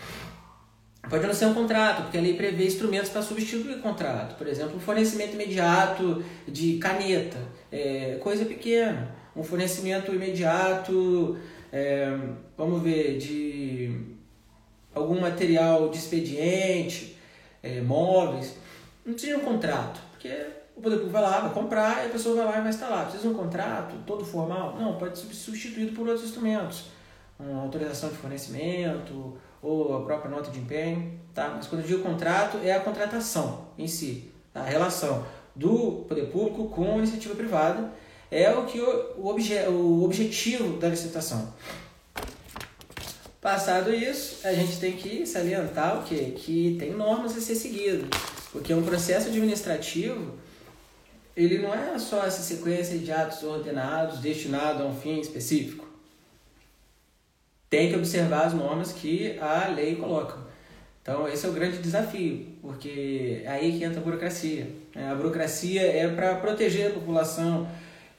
Pode 1.10 1.26
não 1.26 1.34
ser 1.34 1.46
um 1.46 1.54
contrato, 1.54 2.04
porque 2.04 2.18
a 2.18 2.22
lei 2.22 2.36
prevê 2.36 2.66
instrumentos 2.66 3.10
para 3.10 3.22
substituir 3.22 3.78
o 3.78 3.82
contrato. 3.82 4.36
Por 4.38 4.48
exemplo, 4.48 4.78
o 4.78 4.80
fornecimento 4.80 5.34
imediato 5.34 6.24
de 6.48 6.78
caneta, 6.78 7.38
é, 7.72 8.18
coisa 8.22 8.46
pequena 8.46 9.20
um 9.40 9.44
fornecimento 9.44 10.14
imediato, 10.14 11.38
é, 11.72 12.18
vamos 12.58 12.82
ver, 12.82 13.18
de 13.18 14.02
algum 14.94 15.20
material 15.20 15.90
de 15.90 15.98
expediente, 15.98 17.18
é, 17.64 17.80
móveis. 17.82 18.56
Não 19.06 19.14
precisa 19.14 19.38
de 19.38 19.42
um 19.42 19.46
contrato, 19.46 20.02
porque 20.12 20.30
o 20.80 20.82
poder 20.82 20.96
público 20.96 21.12
vai 21.12 21.22
lá, 21.22 21.40
vai 21.42 21.54
comprar, 21.54 22.04
e 22.04 22.08
a 22.08 22.10
pessoa 22.10 22.38
vai 22.38 22.46
lá 22.46 22.58
e 22.58 22.62
vai 22.62 22.70
instalar. 22.70 23.04
Precisa 23.04 23.24
de 23.24 23.34
um 23.34 23.38
contrato 23.38 23.96
todo 24.08 24.26
formal? 24.26 24.76
Não, 24.80 24.98
pode 24.98 25.20
ser 25.20 25.28
substituído 25.34 25.94
por 25.94 26.08
outros 26.08 26.26
instrumentos. 26.26 26.86
Uma 27.38 27.64
autorização 27.64 28.10
de 28.10 28.16
fornecimento 28.16 29.38
ou 29.62 29.98
a 29.98 30.02
própria 30.02 30.32
nota 30.32 30.50
de 30.50 30.60
empenho. 30.60 31.20
Tá? 31.34 31.54
Mas 31.56 31.68
quando 31.68 31.82
eu 31.82 31.88
digo 31.88 32.04
contrato, 32.04 32.58
é 32.64 32.72
a 32.72 32.80
contratação 32.80 33.68
em 33.78 33.88
si, 33.88 34.32
tá? 34.54 34.62
a 34.62 34.66
relação 34.66 35.26
do 35.56 36.06
poder 36.08 36.28
público 36.28 36.70
com 36.70 36.96
a 36.96 36.98
iniciativa 36.98 37.36
privada 37.36 37.92
é 38.32 38.50
o 38.52 38.66
que 38.66 38.80
o, 38.80 39.28
obje, 39.28 39.56
o 39.68 40.04
objetivo 40.04 40.78
da 40.78 40.88
licitação. 40.88 41.54
Passado 43.42 43.94
isso, 43.94 44.48
a 44.48 44.54
gente 44.54 44.80
tem 44.80 44.94
que 44.94 45.26
salientar 45.26 46.00
o 46.00 46.04
quê? 46.04 46.34
Que 46.36 46.76
tem 46.80 46.94
normas 46.94 47.38
a 47.38 47.42
ser 47.42 47.56
seguidas, 47.56 48.10
porque 48.52 48.74
um 48.74 48.84
processo 48.84 49.28
administrativo 49.28 50.34
ele 51.46 51.60
não 51.60 51.74
é 51.74 51.98
só 51.98 52.26
essa 52.26 52.42
sequência 52.42 52.98
de 52.98 53.12
atos 53.12 53.44
ordenados 53.44 54.20
destinados 54.20 54.82
a 54.82 54.86
um 54.86 54.96
fim 54.96 55.20
específico. 55.20 55.88
Tem 57.70 57.90
que 57.90 57.96
observar 57.96 58.46
as 58.46 58.54
normas 58.54 58.92
que 58.92 59.38
a 59.40 59.68
lei 59.68 59.96
coloca. 59.96 60.38
Então, 61.02 61.28
esse 61.28 61.46
é 61.46 61.50
o 61.50 61.54
grande 61.54 61.78
desafio, 61.78 62.46
porque 62.62 63.42
é 63.44 63.48
aí 63.48 63.78
que 63.78 63.84
entra 63.84 64.00
a 64.00 64.04
burocracia. 64.04 64.68
Né? 64.94 65.10
A 65.10 65.16
burocracia 65.16 65.82
é 65.82 66.08
para 66.08 66.36
proteger 66.36 66.92
a 66.92 66.94
população 66.94 67.70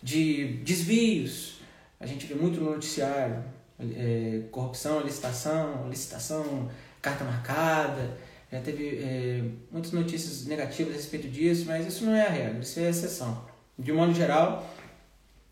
de 0.02 0.58
desvios. 0.64 1.60
A 1.98 2.06
gente 2.06 2.26
vê 2.26 2.34
muito 2.34 2.60
no 2.60 2.70
noticiário, 2.70 3.44
é, 3.78 4.40
corrupção, 4.50 5.00
licitação, 5.00 5.88
licitação, 5.88 6.70
carta 7.02 7.24
marcada. 7.24 8.16
Já 8.52 8.60
teve 8.60 8.98
é, 8.98 9.42
muitas 9.70 9.92
notícias 9.92 10.46
negativas 10.46 10.94
a 10.94 10.96
respeito 10.96 11.28
disso, 11.28 11.66
mas 11.66 11.86
isso 11.86 12.04
não 12.04 12.14
é 12.14 12.26
a 12.26 12.30
regra, 12.30 12.60
isso 12.60 12.80
é 12.80 12.86
a 12.86 12.90
exceção. 12.90 13.44
De 13.78 13.92
modo 13.92 14.12
geral, 14.12 14.68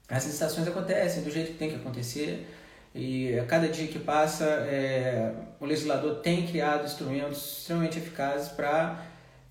as 0.08 0.24
licitações 0.26 0.66
acontecem 0.66 1.22
do 1.22 1.30
jeito 1.30 1.52
que 1.52 1.58
tem 1.58 1.70
que 1.70 1.76
acontecer 1.76 2.46
e 2.94 3.38
a 3.38 3.44
cada 3.44 3.68
dia 3.68 3.86
que 3.86 3.98
passa, 3.98 4.44
é, 4.44 5.32
o 5.60 5.66
legislador 5.66 6.16
tem 6.16 6.46
criado 6.46 6.84
instrumentos 6.84 7.58
extremamente 7.58 7.98
eficazes 7.98 8.48
para 8.48 9.04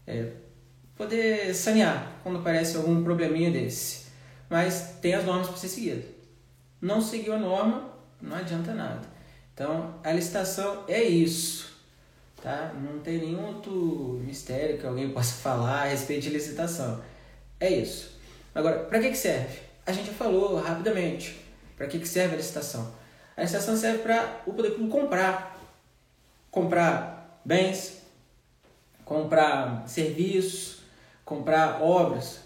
é, 0.06 0.32
poder 0.96 1.54
sanear 1.54 2.20
quando 2.24 2.40
aparece 2.40 2.76
algum 2.76 3.04
probleminha 3.04 3.52
desse. 3.52 4.08
Mas 4.50 4.96
tem 5.02 5.14
as 5.14 5.24
normas 5.24 5.48
para 5.48 5.58
ser 5.58 5.70
seguidas. 5.70 6.06
Não 6.82 7.02
seguiu 7.02 7.34
a 7.34 7.38
norma, 7.38 7.94
não 8.22 8.36
adianta 8.36 8.74
nada. 8.74 9.02
Então, 9.54 9.96
a 10.04 10.12
licitação 10.12 10.84
é 10.88 11.02
isso. 11.04 11.77
Tá? 12.48 12.72
Não 12.82 13.02
tem 13.02 13.18
nenhum 13.18 13.46
outro 13.46 14.22
mistério 14.26 14.78
que 14.78 14.88
alguém 14.88 15.10
possa 15.12 15.34
falar 15.34 15.82
a 15.82 15.88
respeito 15.88 16.22
de 16.22 16.30
licitação. 16.30 17.02
É 17.60 17.70
isso. 17.70 18.18
Agora, 18.56 18.86
para 18.86 19.02
que, 19.02 19.10
que 19.10 19.18
serve? 19.18 19.60
A 19.86 19.92
gente 19.92 20.08
já 20.08 20.14
falou 20.14 20.56
rapidamente. 20.56 21.36
Para 21.76 21.88
que, 21.88 22.00
que 22.00 22.08
serve 22.08 22.36
a 22.36 22.38
licitação? 22.38 22.90
A 23.36 23.42
licitação 23.42 23.76
serve 23.76 23.98
para 23.98 24.44
o 24.48 24.54
poder 24.54 24.70
público 24.70 24.98
comprar. 24.98 25.60
Comprar 26.50 27.42
bens, 27.44 28.02
comprar 29.04 29.84
serviços, 29.86 30.84
comprar 31.26 31.82
obras. 31.82 32.40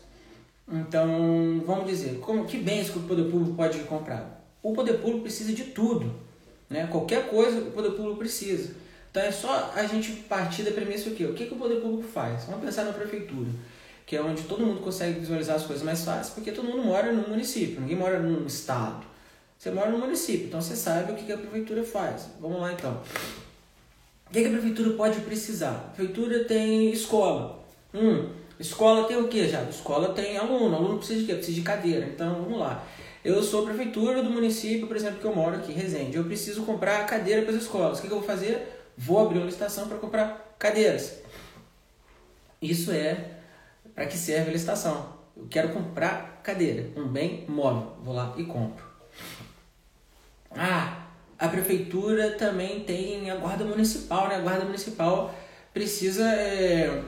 Então, 0.67 1.61
vamos 1.63 1.85
dizer, 1.85 2.17
como, 2.21 2.45
que 2.45 2.57
bens 2.57 2.89
que 2.89 2.97
o 2.97 3.03
poder 3.03 3.29
público 3.29 3.55
pode 3.55 3.77
comprar? 3.83 4.43
O 4.63 4.73
poder 4.73 4.93
público 4.93 5.21
precisa 5.21 5.53
de 5.53 5.65
tudo. 5.65 6.11
Né? 6.67 6.87
Qualquer 6.87 7.29
coisa 7.29 7.59
o 7.59 7.71
poder 7.71 7.91
público 7.91 8.17
precisa. 8.17 8.81
Então 9.11 9.21
é 9.21 9.31
só 9.31 9.73
a 9.75 9.85
gente 9.85 10.13
partir 10.23 10.63
da 10.63 10.71
premissa 10.71 11.09
o 11.09 11.13
quê? 11.13 11.25
O 11.25 11.33
que, 11.33 11.45
que 11.45 11.53
o 11.53 11.57
poder 11.57 11.81
público 11.81 12.03
faz? 12.03 12.45
Vamos 12.45 12.63
pensar 12.63 12.85
na 12.85 12.93
prefeitura, 12.93 13.49
que 14.05 14.15
é 14.15 14.21
onde 14.21 14.43
todo 14.43 14.65
mundo 14.65 14.79
consegue 14.79 15.19
visualizar 15.19 15.57
as 15.57 15.65
coisas 15.65 15.83
mais 15.83 16.03
fáceis, 16.05 16.29
porque 16.29 16.51
todo 16.51 16.65
mundo 16.65 16.83
mora 16.83 17.11
num 17.11 17.27
município, 17.27 17.81
ninguém 17.81 17.97
mora 17.97 18.19
num 18.19 18.45
estado. 18.47 19.05
Você 19.57 19.69
mora 19.69 19.91
no 19.91 19.99
município, 19.99 20.47
então 20.47 20.61
você 20.61 20.75
sabe 20.75 21.11
o 21.11 21.15
que, 21.15 21.25
que 21.25 21.31
a 21.33 21.37
prefeitura 21.37 21.83
faz. 21.83 22.29
Vamos 22.39 22.61
lá 22.61 22.71
então. 22.71 22.99
O 24.27 24.33
que, 24.33 24.41
que 24.41 24.47
a 24.47 24.51
prefeitura 24.51 24.91
pode 24.91 25.19
precisar? 25.19 25.71
A 25.71 25.93
prefeitura 25.93 26.45
tem 26.45 26.89
escola. 26.91 27.59
Hum, 27.93 28.29
escola 28.57 29.07
tem 29.07 29.17
o 29.17 29.27
que 29.27 29.47
já? 29.47 29.61
Escola 29.63 30.13
tem 30.13 30.37
aluno. 30.37 30.73
Aluno 30.73 30.97
precisa 30.97 31.19
de 31.19 31.25
quê? 31.25 31.33
Precisa 31.35 31.55
de 31.55 31.63
cadeira. 31.63 32.05
Então 32.05 32.43
vamos 32.43 32.57
lá. 32.57 32.83
Eu 33.23 33.43
sou 33.43 33.65
prefeitura 33.65 34.23
do 34.23 34.31
município, 34.31 34.87
por 34.87 34.95
exemplo, 34.95 35.19
que 35.19 35.25
eu 35.25 35.35
moro 35.35 35.57
aqui, 35.57 35.73
Resende. 35.73 36.17
Eu 36.17 36.23
preciso 36.23 36.63
comprar 36.63 37.05
cadeira 37.05 37.43
para 37.43 37.53
as 37.53 37.61
escolas. 37.61 37.99
O 37.99 38.01
que, 38.01 38.07
que 38.07 38.13
eu 38.13 38.19
vou 38.19 38.27
fazer? 38.27 38.80
Vou 39.03 39.19
abrir 39.19 39.39
uma 39.39 39.47
licitação 39.47 39.87
para 39.87 39.97
comprar 39.97 40.55
cadeiras. 40.59 41.23
Isso 42.61 42.91
é 42.91 43.31
para 43.95 44.05
que 44.05 44.15
serve 44.15 44.51
a 44.51 44.53
licitação. 44.53 45.13
Eu 45.35 45.47
quero 45.49 45.69
comprar 45.69 46.39
cadeira, 46.43 46.87
um 46.95 47.07
bem 47.07 47.43
móvel. 47.47 47.97
Vou 48.03 48.13
lá 48.13 48.31
e 48.37 48.43
compro. 48.43 48.85
Ah, 50.51 51.07
a 51.39 51.47
prefeitura 51.47 52.37
também 52.37 52.81
tem 52.83 53.31
a 53.31 53.37
guarda 53.37 53.65
municipal, 53.65 54.27
né? 54.27 54.35
A 54.35 54.41
guarda 54.41 54.65
municipal 54.65 55.33
precisa 55.73 56.31
é, 56.35 57.03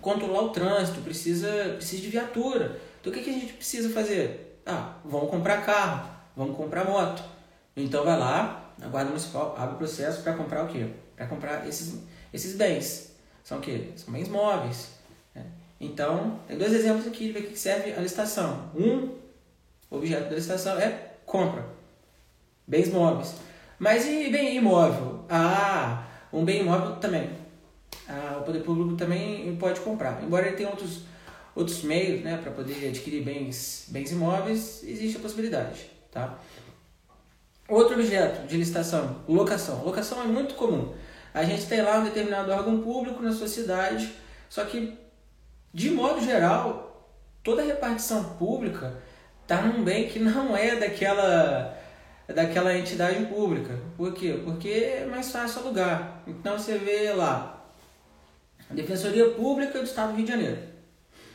controlar 0.00 0.40
o 0.40 0.48
trânsito, 0.48 1.02
precisa, 1.02 1.74
precisa 1.76 2.00
de 2.00 2.08
viatura. 2.08 2.80
Então 2.98 3.12
o 3.12 3.14
que, 3.14 3.22
que 3.22 3.28
a 3.28 3.34
gente 3.34 3.52
precisa 3.52 3.90
fazer? 3.90 4.58
Ah, 4.64 4.94
vamos 5.04 5.28
comprar 5.28 5.66
carro, 5.66 6.08
vamos 6.34 6.56
comprar 6.56 6.86
moto. 6.86 7.22
Então 7.76 8.04
vai 8.04 8.18
lá, 8.18 8.72
a 8.80 8.88
guarda 8.88 9.10
municipal 9.10 9.54
abre 9.58 9.74
o 9.74 9.78
processo 9.78 10.22
para 10.22 10.32
comprar 10.32 10.64
o 10.64 10.68
quê? 10.68 10.86
Para 11.16 11.26
comprar 11.26 11.66
esses, 11.66 11.98
esses 12.32 12.54
bens. 12.56 13.12
São 13.42 13.58
o 13.58 13.60
quê? 13.60 13.90
São 13.96 14.12
bens 14.12 14.28
móveis. 14.28 14.90
Né? 15.34 15.44
Então, 15.80 16.40
tem 16.46 16.58
dois 16.58 16.72
exemplos 16.72 17.06
aqui 17.06 17.32
de 17.32 17.42
que 17.42 17.58
serve 17.58 17.92
a 17.92 18.00
licitação. 18.00 18.70
Um, 18.74 19.16
objeto 19.90 20.28
da 20.28 20.36
licitação 20.36 20.78
é 20.78 21.14
compra. 21.24 21.64
Bens 22.66 22.90
móveis. 22.90 23.34
Mas 23.78 24.06
e 24.06 24.30
bem 24.30 24.56
imóvel? 24.56 25.24
Ah, 25.28 26.04
um 26.32 26.44
bem 26.44 26.60
imóvel 26.60 26.96
também. 26.96 27.30
Ah, 28.08 28.38
o 28.40 28.44
poder 28.44 28.60
público 28.60 28.96
também 28.96 29.54
pode 29.56 29.80
comprar. 29.80 30.22
Embora 30.22 30.46
ele 30.46 30.56
tenha 30.56 30.68
outros, 30.68 31.02
outros 31.54 31.82
meios 31.82 32.22
né, 32.22 32.38
para 32.38 32.52
poder 32.52 32.88
adquirir 32.88 33.22
bens, 33.22 33.86
bens 33.88 34.10
imóveis, 34.12 34.82
existe 34.84 35.18
a 35.18 35.20
possibilidade. 35.20 35.90
Tá? 36.10 36.38
Outro 37.68 37.94
objeto 37.94 38.46
de 38.46 38.56
licitação, 38.56 39.16
locação. 39.28 39.84
Locação 39.84 40.22
é 40.22 40.26
muito 40.26 40.54
comum. 40.54 40.94
A 41.36 41.44
gente 41.44 41.66
tem 41.66 41.82
lá 41.82 41.98
um 41.98 42.04
determinado 42.04 42.50
órgão 42.50 42.80
público 42.80 43.22
na 43.22 43.30
sociedade, 43.30 44.10
só 44.48 44.64
que, 44.64 44.96
de 45.70 45.90
modo 45.90 46.24
geral, 46.24 47.14
toda 47.44 47.62
repartição 47.62 48.24
pública 48.38 48.96
está 49.42 49.60
num 49.60 49.84
bem 49.84 50.08
que 50.08 50.18
não 50.18 50.56
é 50.56 50.76
daquela, 50.76 51.78
daquela 52.26 52.74
entidade 52.74 53.22
pública. 53.26 53.78
Por 53.98 54.14
quê? 54.14 54.40
Porque 54.46 54.70
é 54.70 55.04
mais 55.04 55.30
fácil 55.30 55.60
alugar. 55.60 56.22
Então 56.26 56.58
você 56.58 56.78
vê 56.78 57.12
lá, 57.12 57.68
a 58.70 58.72
Defensoria 58.72 59.28
Pública 59.32 59.78
do 59.78 59.84
Estado 59.84 60.12
do 60.12 60.16
Rio 60.16 60.24
de 60.24 60.32
Janeiro. 60.32 60.58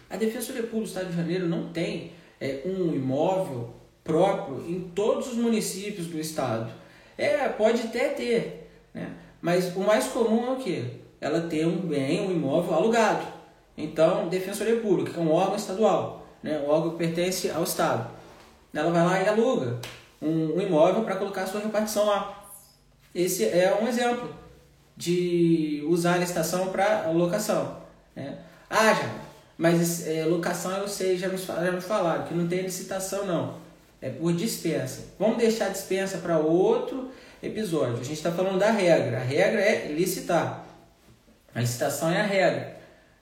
A 0.10 0.17
Defensoria 0.17 0.63
Pública 0.63 0.79
do 0.79 0.88
Estado 0.88 1.05
do 1.05 1.13
Rio 1.13 1.25
de 1.25 1.31
Janeiro 1.31 1.48
não 1.48 1.72
tem 1.72 2.12
é, 2.39 2.63
um 2.65 2.91
imóvel 2.96 3.72
próprio 4.03 4.67
em 4.67 4.79
todos 4.96 5.27
os 5.27 5.36
municípios 5.36 6.08
do 6.08 6.20
estado. 6.20 6.72
É, 7.15 7.48
pode 7.50 7.84
até 7.84 8.10
ter, 8.10 8.67
né? 8.96 9.15
Mas 9.41 9.75
o 9.75 9.79
mais 9.79 10.07
comum 10.07 10.48
é 10.48 10.51
o 10.51 10.55
quê? 10.57 10.83
Ela 11.19 11.41
ter 11.41 11.65
um 11.65 11.77
bem, 11.77 12.21
um 12.21 12.31
imóvel 12.31 12.74
alugado. 12.74 13.25
Então, 13.77 14.27
Defensoria 14.27 14.79
Pública, 14.79 15.12
que 15.12 15.19
é 15.19 15.21
um 15.21 15.31
órgão 15.31 15.55
estadual, 15.55 16.27
né? 16.43 16.60
um 16.60 16.69
órgão 16.69 16.91
que 16.91 16.98
pertence 16.98 17.50
ao 17.50 17.63
Estado. 17.63 18.10
Ela 18.74 18.91
vai 18.91 19.03
lá 19.05 19.21
e 19.21 19.27
aluga 19.27 19.79
um, 20.21 20.57
um 20.57 20.62
imóvel 20.62 21.03
para 21.03 21.15
colocar 21.15 21.48
sua 21.48 21.62
repartição 21.62 22.05
lá. 22.05 22.50
Esse 23.13 23.45
é 23.45 23.77
um 23.81 23.88
exemplo 23.88 24.33
de 24.95 25.83
usar 25.89 26.13
a 26.13 26.17
licitação 26.17 26.69
para 26.69 27.10
locação. 27.10 27.77
Né? 28.15 28.38
Ah, 28.69 28.93
já, 28.93 29.10
mas 29.57 30.07
é, 30.07 30.25
locação 30.25 30.71
eu 30.77 30.88
sei, 30.88 31.17
já 31.17 31.27
me, 31.27 31.38
já 31.38 31.71
me 31.71 31.81
falaram, 31.81 32.25
que 32.25 32.33
não 32.33 32.48
tem 32.48 32.62
licitação 32.62 33.25
não. 33.25 33.55
É 34.01 34.10
por 34.10 34.33
dispensa. 34.33 35.05
Vamos 35.19 35.38
deixar 35.38 35.67
a 35.67 35.69
dispensa 35.69 36.17
para 36.17 36.39
outro 36.39 37.12
episódio. 37.41 37.95
A 37.95 38.03
gente 38.03 38.17
está 38.17 38.31
falando 38.31 38.60
da 38.60 38.71
regra. 38.71 39.17
A 39.17 39.24
regra 39.24 39.62
é 39.62 39.91
licitar. 39.91 40.65
A 41.53 41.60
licitação 41.60 42.12
é 42.12 42.21
a 42.21 42.25
regra. 42.25 42.77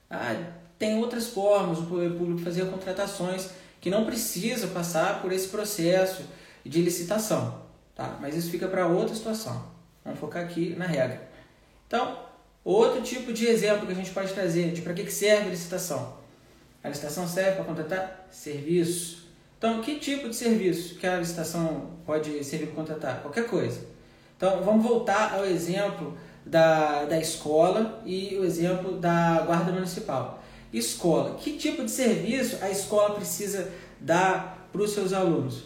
Ah, 0.08 0.34
tem 0.78 0.98
outras 0.98 1.28
formas 1.28 1.78
o 1.78 1.84
público 1.84 2.38
fazer 2.40 2.64
contratações 2.70 3.50
que 3.80 3.90
não 3.90 4.04
precisa 4.04 4.68
passar 4.68 5.22
por 5.22 5.32
esse 5.32 5.48
processo 5.48 6.22
de 6.64 6.82
licitação. 6.82 7.62
Tá? 7.94 8.18
Mas 8.20 8.36
isso 8.36 8.50
fica 8.50 8.68
para 8.68 8.86
outra 8.86 9.14
situação. 9.14 9.64
Vamos 10.04 10.20
focar 10.20 10.44
aqui 10.44 10.74
na 10.76 10.86
regra. 10.86 11.28
Então, 11.86 12.18
outro 12.64 13.02
tipo 13.02 13.32
de 13.32 13.46
exemplo 13.46 13.86
que 13.86 13.92
a 13.92 13.96
gente 13.96 14.10
pode 14.10 14.32
trazer 14.32 14.72
de 14.72 14.82
para 14.82 14.94
que 14.94 15.10
serve 15.10 15.48
a 15.48 15.50
licitação. 15.50 16.18
A 16.82 16.88
licitação 16.88 17.26
serve 17.28 17.56
para 17.56 17.64
contratar 17.64 18.26
serviço. 18.30 19.28
Então, 19.58 19.82
que 19.82 19.98
tipo 19.98 20.28
de 20.28 20.36
serviço 20.36 20.94
que 20.94 21.06
a 21.06 21.18
licitação 21.18 21.90
pode 22.06 22.42
servir 22.42 22.68
para 22.68 22.76
contratar? 22.76 23.20
Qualquer 23.20 23.46
coisa. 23.46 23.89
Então, 24.40 24.62
vamos 24.62 24.82
voltar 24.82 25.34
ao 25.34 25.44
exemplo 25.44 26.16
da, 26.46 27.04
da 27.04 27.20
escola 27.20 28.00
e 28.06 28.38
o 28.38 28.44
exemplo 28.44 28.92
da 28.92 29.42
guarda 29.44 29.70
municipal. 29.70 30.42
Escola. 30.72 31.34
Que 31.34 31.58
tipo 31.58 31.84
de 31.84 31.90
serviço 31.90 32.56
a 32.62 32.70
escola 32.70 33.16
precisa 33.16 33.70
dar 34.00 34.66
para 34.72 34.80
os 34.80 34.92
seus 34.92 35.12
alunos? 35.12 35.64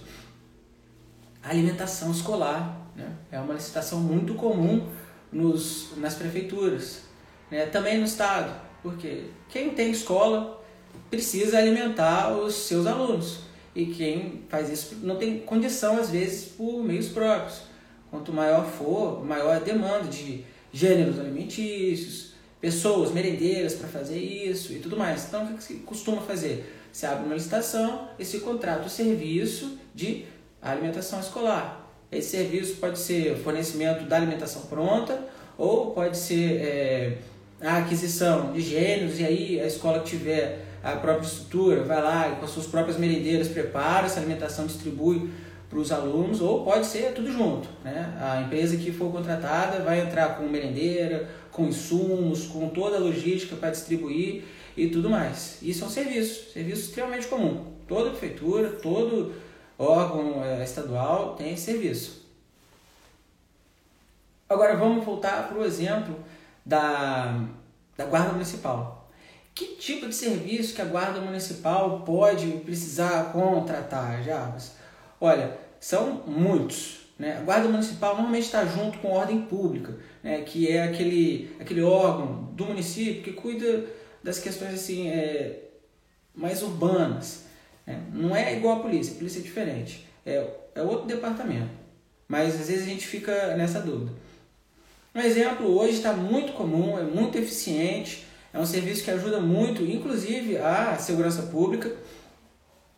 alimentação 1.45 2.11
escolar. 2.11 2.81
Né? 2.97 3.07
É 3.31 3.39
uma 3.39 3.55
licitação 3.55 4.01
muito 4.01 4.35
comum 4.35 4.89
nos, 5.31 5.97
nas 5.97 6.15
prefeituras, 6.15 7.03
né? 7.49 7.67
também 7.67 7.99
no 7.99 8.05
Estado, 8.05 8.53
porque 8.83 9.27
quem 9.51 9.71
tem 9.71 9.93
escola 9.93 10.61
precisa 11.09 11.59
alimentar 11.59 12.33
os 12.37 12.55
seus 12.55 12.89
alunos 12.89 13.41
e 13.73 13.87
quem 13.87 14.43
faz 14.49 14.69
isso 14.69 14.97
não 15.03 15.17
tem 15.17 15.39
condição, 15.39 15.97
às 15.97 16.11
vezes, 16.11 16.49
por 16.49 16.83
meios 16.83 17.07
próprios. 17.07 17.74
Quanto 18.15 18.33
maior 18.33 18.65
for, 18.65 19.25
maior 19.25 19.57
a 19.57 19.59
demanda 19.59 20.05
de 20.05 20.45
gêneros 20.73 21.19
alimentícios, 21.19 22.35
pessoas 22.61 23.11
merendeiras 23.11 23.75
para 23.75 23.89
fazer 23.89 24.21
isso 24.21 24.73
e 24.73 24.79
tudo 24.79 24.97
mais. 24.97 25.25
Então, 25.27 25.45
o 25.45 25.57
que 25.57 25.65
se 25.65 25.75
costuma 25.79 26.23
fazer? 26.23 26.65
Se 26.93 27.07
abre 27.07 27.27
uma 27.27 27.35
licitação 27.35 28.09
e 28.17 28.25
se 28.25 28.39
contrata 28.39 28.87
o 28.87 28.89
serviço 28.89 29.77
de 29.93 30.27
alimentação 30.63 31.19
escolar. 31.19 31.91
Esse 32.13 32.37
serviço 32.37 32.77
pode 32.77 33.01
ser 33.01 33.37
fornecimento 33.39 34.05
da 34.05 34.15
alimentação 34.15 34.63
pronta 34.63 35.21
ou 35.59 35.91
pode 35.91 36.17
ser 36.17 36.61
é, 36.61 37.19
a 37.61 37.79
aquisição 37.79 38.53
de 38.53 38.61
gêneros 38.61 39.19
e 39.19 39.25
aí 39.25 39.61
a 39.61 39.67
escola 39.67 39.99
que 39.99 40.11
tiver 40.11 40.65
a 40.85 40.93
própria 40.93 41.27
estrutura 41.27 41.83
vai 41.83 42.01
lá 42.01 42.29
e 42.29 42.37
com 42.37 42.45
as 42.45 42.53
suas 42.53 42.67
próprias 42.67 42.97
merendeiras 42.97 43.49
prepara 43.49 44.07
essa 44.07 44.21
alimentação, 44.21 44.67
distribui 44.67 45.31
para 45.75 45.81
os 45.81 45.91
alunos 45.91 46.41
ou 46.41 46.65
pode 46.65 46.87
ser 46.87 47.13
tudo 47.15 47.33
junto. 47.33 47.69
Né? 47.83 48.17
A 48.21 48.43
empresa 48.43 48.77
que 48.77 48.93
for 48.93 49.11
contratada 49.11 49.83
vai 49.83 50.01
entrar 50.01 50.37
com 50.37 50.45
merendeira, 50.45 51.29
com 51.51 51.67
insumos, 51.67 52.47
com 52.47 52.69
toda 52.69 52.97
a 52.97 53.01
logística 53.01 53.57
para 53.57 53.71
distribuir 53.71 54.45
e 54.77 54.87
tudo 54.87 55.11
mais. 55.11 55.59
Isso 55.61 55.83
é 55.83 55.87
um 55.89 55.91
serviço, 55.91 56.53
serviço 56.53 56.83
extremamente 56.83 57.27
comum. 57.27 57.73
Toda 57.89 58.11
prefeitura, 58.11 58.71
todo 58.71 59.35
órgão 59.77 60.45
é, 60.45 60.63
estadual 60.63 61.35
tem 61.35 61.55
esse 61.55 61.65
serviço. 61.65 62.25
Agora 64.49 64.77
vamos 64.77 65.05
voltar 65.05 65.49
para 65.49 65.59
o 65.59 65.65
exemplo 65.65 66.15
da, 66.65 67.47
da 67.97 68.05
Guarda 68.05 68.33
Municipal. 68.33 69.11
Que 69.53 69.75
tipo 69.75 70.07
de 70.07 70.15
serviço 70.15 70.73
que 70.73 70.83
a 70.83 70.85
Guarda 70.85 71.21
Municipal 71.21 72.03
pode 72.03 72.47
precisar 72.59 73.33
contratar, 73.33 74.23
Jarbas? 74.23 74.73
Olha, 75.21 75.64
são 75.85 76.23
muitos. 76.27 77.01
Né? 77.19 77.37
A 77.37 77.41
Guarda 77.43 77.69
Municipal 77.69 78.15
normalmente 78.15 78.45
está 78.45 78.65
junto 78.65 78.97
com 79.01 79.09
a 79.09 79.19
Ordem 79.19 79.43
Pública, 79.43 79.95
né? 80.23 80.41
que 80.41 80.67
é 80.67 80.83
aquele, 80.83 81.55
aquele 81.61 81.83
órgão 81.83 82.49
do 82.55 82.65
município 82.65 83.23
que 83.23 83.33
cuida 83.33 83.85
das 84.23 84.39
questões 84.39 84.73
assim, 84.73 85.09
é, 85.09 85.65
mais 86.35 86.63
urbanas. 86.63 87.45
Né? 87.87 88.01
Não 88.15 88.35
é 88.35 88.57
igual 88.57 88.79
a 88.79 88.81
polícia, 88.81 89.13
a 89.13 89.19
polícia 89.19 89.41
é 89.41 89.43
diferente, 89.43 90.09
é, 90.25 90.49
é 90.75 90.81
outro 90.81 91.07
departamento. 91.07 91.69
Mas 92.27 92.59
às 92.59 92.69
vezes 92.69 92.87
a 92.87 92.89
gente 92.89 93.07
fica 93.07 93.55
nessa 93.55 93.81
dúvida. 93.81 94.13
Um 95.15 95.21
exemplo 95.21 95.67
hoje 95.79 95.99
está 95.99 96.15
muito 96.15 96.55
comum, 96.55 96.99
é 96.99 97.03
muito 97.03 97.37
eficiente, 97.37 98.27
é 98.55 98.59
um 98.59 98.65
serviço 98.65 99.05
que 99.05 99.11
ajuda 99.11 99.39
muito, 99.39 99.85
inclusive 99.85 100.57
a 100.57 100.97
segurança 100.97 101.43
pública, 101.43 101.95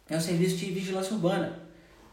é 0.09 0.17
um 0.17 0.21
serviço 0.21 0.55
de 0.55 0.67
vigilância 0.67 1.13
urbana. 1.13 1.66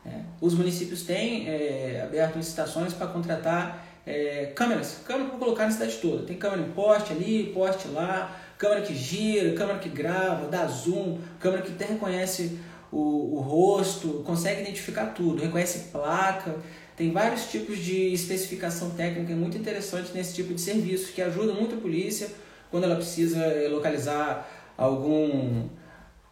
Né? 0.06 0.26
Os 0.42 0.54
municípios 0.54 1.04
têm 1.04 1.48
é, 1.48 2.02
aberto 2.04 2.36
licitações 2.36 2.94
para 2.94 3.08
contratar 3.08 3.86
é, 4.06 4.52
câmeras, 4.56 5.00
câmera 5.06 5.30
para 5.30 5.40
colocar 5.40 5.66
na 5.66 5.72
cidade 5.72 5.98
toda. 5.98 6.26
Tem 6.26 6.38
câmera 6.38 6.62
em 6.62 6.72
poste 6.72 7.14
ali, 7.14 7.52
poste 7.54 7.88
lá, 7.90 8.40
câmera 8.58 8.82
que 8.82 8.94
gira, 8.94 9.54
câmera 9.54 9.80
que 9.80 9.90
grava, 9.90 10.48
dá 10.48 10.66
zoom, 10.68 11.20
câmera 11.40 11.62
que 11.62 11.72
até 11.72 11.86
reconhece 11.86 12.60
o, 12.92 13.38
o 13.38 13.40
rosto, 13.40 14.24
consegue 14.26 14.62
identificar 14.62 15.08
tudo, 15.08 15.42
reconhece 15.42 15.92
placa. 15.92 16.56
Tem 16.96 17.12
vários 17.12 17.50
tipos 17.50 17.80
de 17.80 18.14
especificação 18.14 18.92
técnica 18.92 19.34
muito 19.34 19.58
interessante 19.58 20.12
nesse 20.14 20.36
tipo 20.36 20.54
de 20.54 20.62
serviço 20.62 21.12
que 21.12 21.22
ajuda 21.22 21.54
muito 21.54 21.76
a 21.76 21.78
polícia 21.80 22.30
quando 22.70 22.84
ela 22.84 22.96
precisa 22.96 23.40
eh, 23.40 23.68
localizar 23.68 24.48
algum 24.78 25.68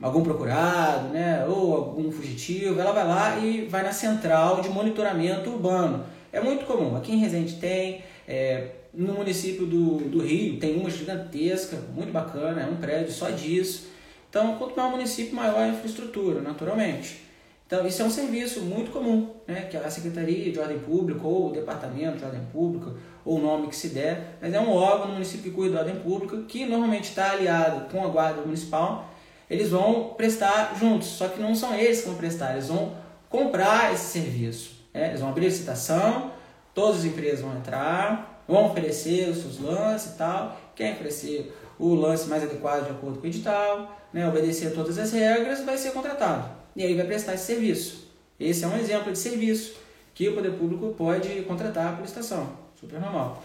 algum 0.02 0.24
procurado, 0.24 1.10
né, 1.10 1.46
ou 1.48 1.76
algum 1.76 2.12
fugitivo, 2.12 2.80
ela 2.80 2.92
vai 2.92 3.08
lá 3.08 3.38
e 3.38 3.66
vai 3.66 3.84
na 3.84 3.92
central 3.92 4.62
de 4.62 4.70
monitoramento 4.70 5.50
urbano. 5.50 6.04
É 6.34 6.42
muito 6.42 6.66
comum. 6.66 6.96
Aqui 6.96 7.12
em 7.12 7.18
Resende 7.18 7.56
tem, 7.56 8.04
é, 8.28 8.70
no 8.94 9.14
município 9.14 9.66
do, 9.66 9.98
do 10.10 10.22
Rio 10.24 10.60
tem 10.60 10.76
uma 10.78 10.90
gigantesca, 10.90 11.78
muito 11.94 12.12
bacana, 12.12 12.62
é 12.62 12.66
um 12.66 12.78
prédio 12.78 13.12
só 13.12 13.30
disso. 13.30 13.90
Então, 14.30 14.56
quanto 14.56 14.76
maior 14.76 14.90
o 14.90 14.92
município, 14.92 15.36
maior 15.36 15.60
a 15.60 15.68
infraestrutura, 15.68 16.42
naturalmente. 16.42 17.22
Então, 17.68 17.86
isso 17.86 18.02
é 18.02 18.06
um 18.06 18.10
serviço 18.10 18.62
muito 18.62 18.92
comum, 18.92 19.30
né, 19.48 19.68
que 19.70 19.78
a 19.78 19.90
Secretaria 19.90 20.52
de 20.52 20.60
Ordem 20.60 20.80
Pública, 20.80 21.26
ou 21.26 21.50
o 21.50 21.52
Departamento 21.54 22.18
de 22.18 22.26
Ordem 22.26 22.42
Pública, 22.52 22.94
ou 23.24 23.38
o 23.38 23.42
nome 23.42 23.68
que 23.68 23.76
se 23.76 23.90
der, 23.90 24.38
mas 24.42 24.54
é 24.54 24.60
um 24.60 24.72
órgão 24.72 25.08
no 25.08 25.14
município 25.14 25.44
que 25.44 25.52
cuida 25.52 25.76
da 25.76 25.80
ordem 25.82 25.96
pública, 25.98 26.44
que 26.48 26.66
normalmente 26.66 27.10
está 27.10 27.32
aliado 27.32 27.90
com 27.90 28.04
a 28.04 28.08
Guarda 28.08 28.42
Municipal, 28.42 29.11
eles 29.52 29.68
vão 29.68 30.14
prestar 30.16 30.74
juntos, 30.80 31.10
só 31.10 31.28
que 31.28 31.38
não 31.38 31.54
são 31.54 31.76
eles 31.76 32.00
que 32.00 32.08
vão 32.08 32.16
prestar, 32.16 32.54
eles 32.54 32.70
vão 32.70 32.96
comprar 33.30 33.94
esse 33.94 34.06
serviço. 34.06 34.72
Né? 34.94 35.10
Eles 35.10 35.20
vão 35.20 35.28
abrir 35.28 35.44
licitação, 35.44 36.32
todas 36.74 37.00
as 37.00 37.04
empresas 37.04 37.42
vão 37.42 37.58
entrar, 37.58 38.42
vão 38.48 38.68
oferecer 38.68 39.28
os 39.28 39.40
seus 39.40 39.60
lances 39.60 40.14
e 40.14 40.18
tal. 40.18 40.58
Quem 40.74 40.94
oferecer 40.94 41.54
o 41.78 41.94
lance 41.94 42.30
mais 42.30 42.44
adequado 42.44 42.86
de 42.86 42.92
acordo 42.92 43.20
com 43.20 43.26
o 43.26 43.28
edital, 43.28 44.00
né, 44.14 44.26
obedecer 44.26 44.68
a 44.68 44.72
todas 44.72 44.98
as 44.98 45.12
regras, 45.12 45.66
vai 45.66 45.78
ser 45.78 45.92
contratado. 45.92 46.50
E 46.74 46.86
aí 46.86 46.96
vai 46.96 47.06
prestar 47.06 47.34
esse 47.34 47.48
serviço. 47.48 48.08
Esse 48.40 48.64
é 48.64 48.68
um 48.68 48.78
exemplo 48.78 49.12
de 49.12 49.18
serviço 49.18 49.76
que 50.16 50.30
o 50.30 50.34
poder 50.34 50.54
público 50.54 50.96
pode 50.98 51.42
contratar 51.42 51.98
por 51.98 52.06
estação. 52.06 52.54
Super 52.80 53.02
normal. 53.02 53.44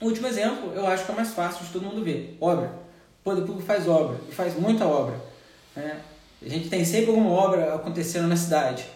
Último 0.00 0.26
exemplo, 0.26 0.72
eu 0.74 0.84
acho 0.84 1.06
que 1.06 1.12
é 1.12 1.14
mais 1.14 1.30
fácil 1.32 1.64
de 1.64 1.72
todo 1.72 1.86
mundo 1.86 2.02
ver. 2.02 2.36
Obra. 2.40 2.79
O 3.20 3.24
poder 3.24 3.42
público 3.42 3.62
faz 3.62 3.86
obra, 3.86 4.18
e 4.28 4.34
faz 4.34 4.58
muita 4.58 4.86
obra. 4.86 5.14
Né? 5.76 6.00
A 6.44 6.48
gente 6.48 6.68
tem 6.68 6.84
sempre 6.84 7.10
alguma 7.10 7.30
obra 7.30 7.74
acontecendo 7.74 8.26
na 8.26 8.36
cidade. 8.36 8.86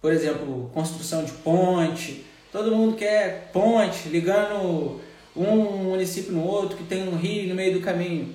Por 0.00 0.12
exemplo, 0.12 0.70
construção 0.74 1.24
de 1.24 1.32
ponte, 1.32 2.24
Todo 2.52 2.76
mundo 2.76 2.96
quer 2.98 3.48
ponte, 3.50 4.10
ligando 4.10 5.00
um 5.34 5.56
município 5.84 6.32
no 6.32 6.44
outro, 6.44 6.76
que 6.76 6.84
tem 6.84 7.08
um 7.08 7.16
rio 7.16 7.48
no 7.48 7.54
meio 7.54 7.72
do 7.72 7.80
caminho. 7.80 8.34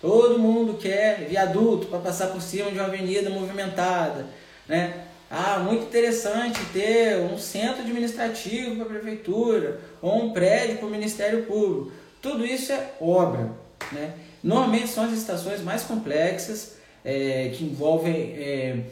Todo 0.00 0.38
mundo 0.38 0.78
quer 0.78 1.26
viaduto 1.28 1.88
para 1.88 1.98
passar 1.98 2.28
por 2.28 2.40
cima 2.40 2.70
de 2.70 2.78
uma 2.78 2.86
avenida 2.86 3.28
movimentada. 3.28 4.24
Né? 4.66 5.04
Ah, 5.30 5.58
muito 5.58 5.82
interessante 5.82 6.58
ter 6.72 7.18
um 7.18 7.36
centro 7.36 7.82
administrativo 7.82 8.76
para 8.76 8.86
a 8.86 8.88
prefeitura, 8.88 9.80
ou 10.00 10.24
um 10.24 10.32
prédio 10.32 10.78
para 10.78 10.86
o 10.86 10.90
Ministério 10.90 11.44
Público. 11.44 11.92
Tudo 12.22 12.46
isso 12.46 12.72
é 12.72 12.94
obra. 12.98 13.50
Né? 13.92 14.14
Normalmente 14.42 14.88
são 14.88 15.04
as 15.04 15.12
estações 15.12 15.62
mais 15.62 15.82
complexas, 15.82 16.76
é, 17.04 17.50
que 17.54 17.64
envolvem 17.64 18.34
é, 18.36 18.84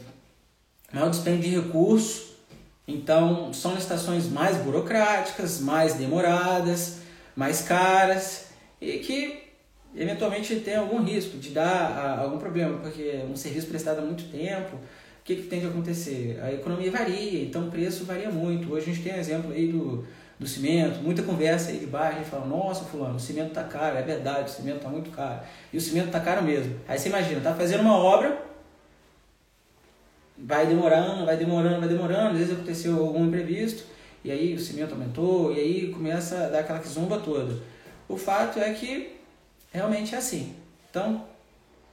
maior 0.91 1.09
dispêndio 1.09 1.49
de 1.49 1.55
recursos, 1.59 2.27
então, 2.87 3.51
são 3.51 3.75
licitações 3.75 4.29
mais 4.29 4.55
burocráticas, 4.57 5.59
mais 5.59 5.95
demoradas, 5.95 6.99
mais 7.35 7.61
caras 7.61 8.47
e 8.79 8.99
que 8.99 9.43
eventualmente 9.93 10.55
tem 10.61 10.75
algum 10.75 11.03
risco 11.03 11.37
de 11.37 11.49
dar 11.49 12.19
algum 12.19 12.37
problema, 12.37 12.77
porque 12.77 13.21
um 13.29 13.35
serviço 13.35 13.67
prestado 13.67 13.99
há 13.99 14.01
muito 14.01 14.31
tempo, 14.31 14.77
o 14.77 14.79
que, 15.25 15.35
que 15.35 15.43
tem 15.43 15.59
que 15.59 15.67
acontecer? 15.67 16.39
A 16.41 16.53
economia 16.53 16.89
varia, 16.89 17.43
então 17.43 17.67
o 17.67 17.71
preço 17.71 18.05
varia 18.05 18.29
muito. 18.29 18.71
Hoje 18.71 18.89
a 18.89 18.93
gente 18.93 19.03
tem 19.03 19.13
um 19.13 19.19
exemplo 19.19 19.51
aí 19.51 19.67
do, 19.67 20.07
do 20.39 20.47
cimento, 20.47 20.99
muita 20.99 21.23
conversa 21.23 21.71
aí 21.71 21.79
de 21.79 21.87
bairro, 21.87 22.19
gente 22.19 22.29
fala, 22.29 22.45
nossa 22.45 22.85
fulano, 22.85 23.15
o 23.15 23.19
cimento 23.19 23.53
tá 23.53 23.63
caro, 23.63 23.97
é 23.97 24.01
verdade, 24.01 24.51
o 24.51 24.53
cimento 24.53 24.81
tá 24.81 24.89
muito 24.89 25.09
caro. 25.09 25.41
E 25.73 25.77
o 25.77 25.81
cimento 25.81 26.11
tá 26.11 26.19
caro 26.19 26.43
mesmo. 26.43 26.79
Aí 26.87 26.97
você 26.97 27.09
imagina, 27.09 27.41
tá 27.41 27.55
fazendo 27.55 27.81
uma 27.81 27.95
obra 27.95 28.45
vai 30.37 30.67
demorando, 30.67 31.25
vai 31.25 31.35
demorando, 31.35 31.79
vai 31.79 31.89
demorando, 31.89 32.31
às 32.31 32.37
vezes 32.37 32.53
aconteceu 32.53 32.99
algum 32.99 33.25
imprevisto, 33.25 33.85
e 34.23 34.31
aí 34.31 34.53
o 34.53 34.59
cimento 34.59 34.93
aumentou, 34.93 35.53
e 35.53 35.59
aí 35.59 35.91
começa 35.91 36.45
a 36.45 36.49
dar 36.49 36.59
aquela 36.59 36.81
zumba 36.83 37.19
toda. 37.19 37.55
O 38.07 38.17
fato 38.17 38.59
é 38.59 38.71
que 38.73 39.17
realmente 39.71 40.13
é 40.13 40.17
assim. 40.17 40.55
Então, 40.89 41.25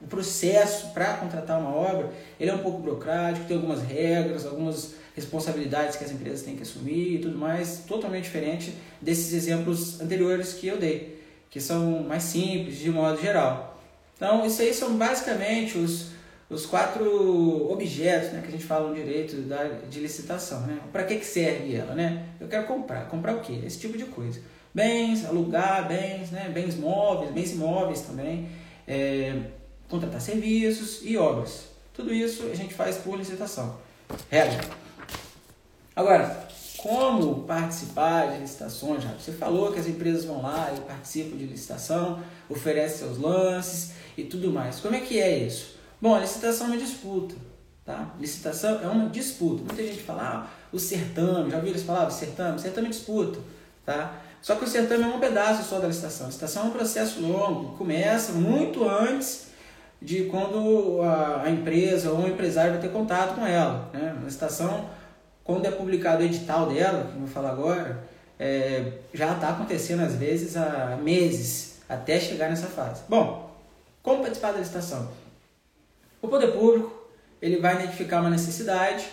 o 0.01 0.07
processo 0.07 0.93
para 0.93 1.15
contratar 1.17 1.59
uma 1.59 1.73
obra, 1.73 2.11
ele 2.39 2.51
é 2.51 2.53
um 2.53 2.59
pouco 2.59 2.79
burocrático, 2.79 3.47
tem 3.47 3.57
algumas 3.57 3.81
regras, 3.81 4.45
algumas 4.45 4.95
responsabilidades 5.15 5.95
que 5.95 6.03
as 6.03 6.11
empresas 6.11 6.41
têm 6.41 6.55
que 6.55 6.63
assumir 6.63 7.15
e 7.15 7.19
tudo 7.19 7.37
mais, 7.37 7.83
totalmente 7.87 8.25
diferente 8.25 8.75
desses 9.01 9.33
exemplos 9.33 10.01
anteriores 10.01 10.53
que 10.53 10.67
eu 10.67 10.77
dei, 10.77 11.23
que 11.49 11.61
são 11.61 12.03
mais 12.03 12.23
simples 12.23 12.77
de 12.77 12.89
modo 12.89 13.19
geral. 13.21 13.81
Então, 14.15 14.45
isso 14.45 14.61
aí 14.61 14.73
são 14.73 14.97
basicamente 14.97 15.77
os 15.77 16.15
os 16.49 16.65
quatro 16.65 17.71
objetos 17.71 18.31
né, 18.31 18.41
que 18.41 18.47
a 18.47 18.51
gente 18.51 18.63
fala 18.63 18.89
no 18.89 18.95
direito 18.95 19.35
da, 19.41 19.63
de 19.89 19.99
licitação. 19.99 20.61
Né? 20.61 20.79
Para 20.91 21.03
que, 21.03 21.15
que 21.15 21.25
serve 21.25 21.75
ela? 21.75 21.95
Né? 21.95 22.25
Eu 22.39 22.47
quero 22.47 22.67
comprar. 22.67 23.07
Comprar 23.07 23.35
o 23.35 23.41
quê? 23.41 23.61
Esse 23.65 23.79
tipo 23.79 23.97
de 23.97 24.05
coisa. 24.05 24.39
Bens, 24.73 25.25
alugar 25.25 25.87
bens, 25.87 26.31
né? 26.31 26.51
bens 26.53 26.75
móveis, 26.75 27.31
bens 27.31 27.51
imóveis 27.51 28.01
também. 28.01 28.47
é, 28.87 29.35
contratar 29.89 30.21
serviços 30.21 30.99
e 31.03 31.17
obras. 31.17 31.65
Tudo 31.93 32.13
isso 32.13 32.43
a 32.51 32.55
gente 32.55 32.73
faz 32.73 32.97
por 32.97 33.17
licitação. 33.17 33.77
Regra. 34.29 34.84
Agora, 35.95 36.45
como 36.77 37.43
participar 37.43 38.33
de 38.33 38.39
licitações? 38.39 39.03
Já? 39.03 39.11
Você 39.11 39.31
falou 39.31 39.71
que 39.71 39.79
as 39.79 39.87
empresas 39.87 40.25
vão 40.25 40.41
lá 40.41 40.71
e 40.75 40.81
participam 40.81 41.37
de 41.37 41.45
licitação, 41.45 42.19
oferecem 42.49 42.99
seus 42.99 43.17
lances 43.17 43.91
e 44.17 44.23
tudo 44.23 44.51
mais. 44.51 44.79
Como 44.79 44.95
é 44.95 44.99
que 44.99 45.19
é 45.19 45.37
isso? 45.39 45.75
Bom, 46.01 46.13
a 46.13 46.19
licitação 46.19 46.67
é 46.67 46.69
uma 46.71 46.77
disputa. 46.77 47.35
Tá? 47.85 48.13
Licitação 48.19 48.81
é 48.83 48.87
uma 48.87 49.09
disputa. 49.09 49.63
Muita 49.63 49.83
gente 49.83 50.01
fala, 50.01 50.23
ah, 50.23 50.47
o 50.71 50.79
certame, 50.79 51.51
já 51.51 51.57
ouviram 51.57 51.75
essa 51.75 51.85
palavra? 51.85 52.11
Certame? 52.11 52.59
Certame 52.59 52.87
é 52.87 52.89
disputa. 52.89 53.39
Tá? 53.85 54.21
Só 54.41 54.55
que 54.55 54.65
o 54.65 54.67
certame 54.67 55.03
é 55.03 55.07
um 55.07 55.19
pedaço 55.19 55.63
só 55.63 55.79
da 55.79 55.87
licitação. 55.87 56.25
A 56.25 56.29
licitação 56.29 56.63
é 56.63 56.65
um 56.67 56.71
processo 56.71 57.21
longo, 57.21 57.77
começa 57.77 58.31
muito 58.33 58.87
antes 58.87 59.47
de 60.01 60.25
quando 60.25 61.01
a, 61.01 61.43
a 61.43 61.49
empresa 61.49 62.11
ou 62.11 62.19
o 62.19 62.27
empresário 62.27 62.73
vai 62.73 62.81
ter 62.81 62.89
contato 62.89 63.35
com 63.35 63.45
ela. 63.45 63.89
Né? 63.93 64.15
A 64.19 64.23
licitação, 64.23 64.89
quando 65.45 65.65
é 65.67 65.71
publicado 65.71 66.23
o 66.23 66.25
edital 66.25 66.67
dela, 66.67 67.03
que 67.03 67.13
eu 67.13 67.19
vou 67.19 67.27
falar 67.27 67.51
agora, 67.51 68.03
é, 68.37 68.93
já 69.13 69.33
está 69.33 69.49
acontecendo 69.49 70.01
às 70.01 70.15
vezes 70.15 70.57
há 70.57 70.97
meses 71.01 71.79
até 71.87 72.19
chegar 72.19 72.49
nessa 72.49 72.65
fase. 72.65 73.03
Bom, 73.07 73.55
como 74.01 74.21
participar 74.21 74.53
da 74.53 74.59
licitação? 74.59 75.07
O 76.19 76.27
poder 76.27 76.51
público 76.51 76.91
ele 77.39 77.57
vai 77.57 77.75
identificar 77.75 78.21
uma 78.21 78.29
necessidade, 78.31 79.05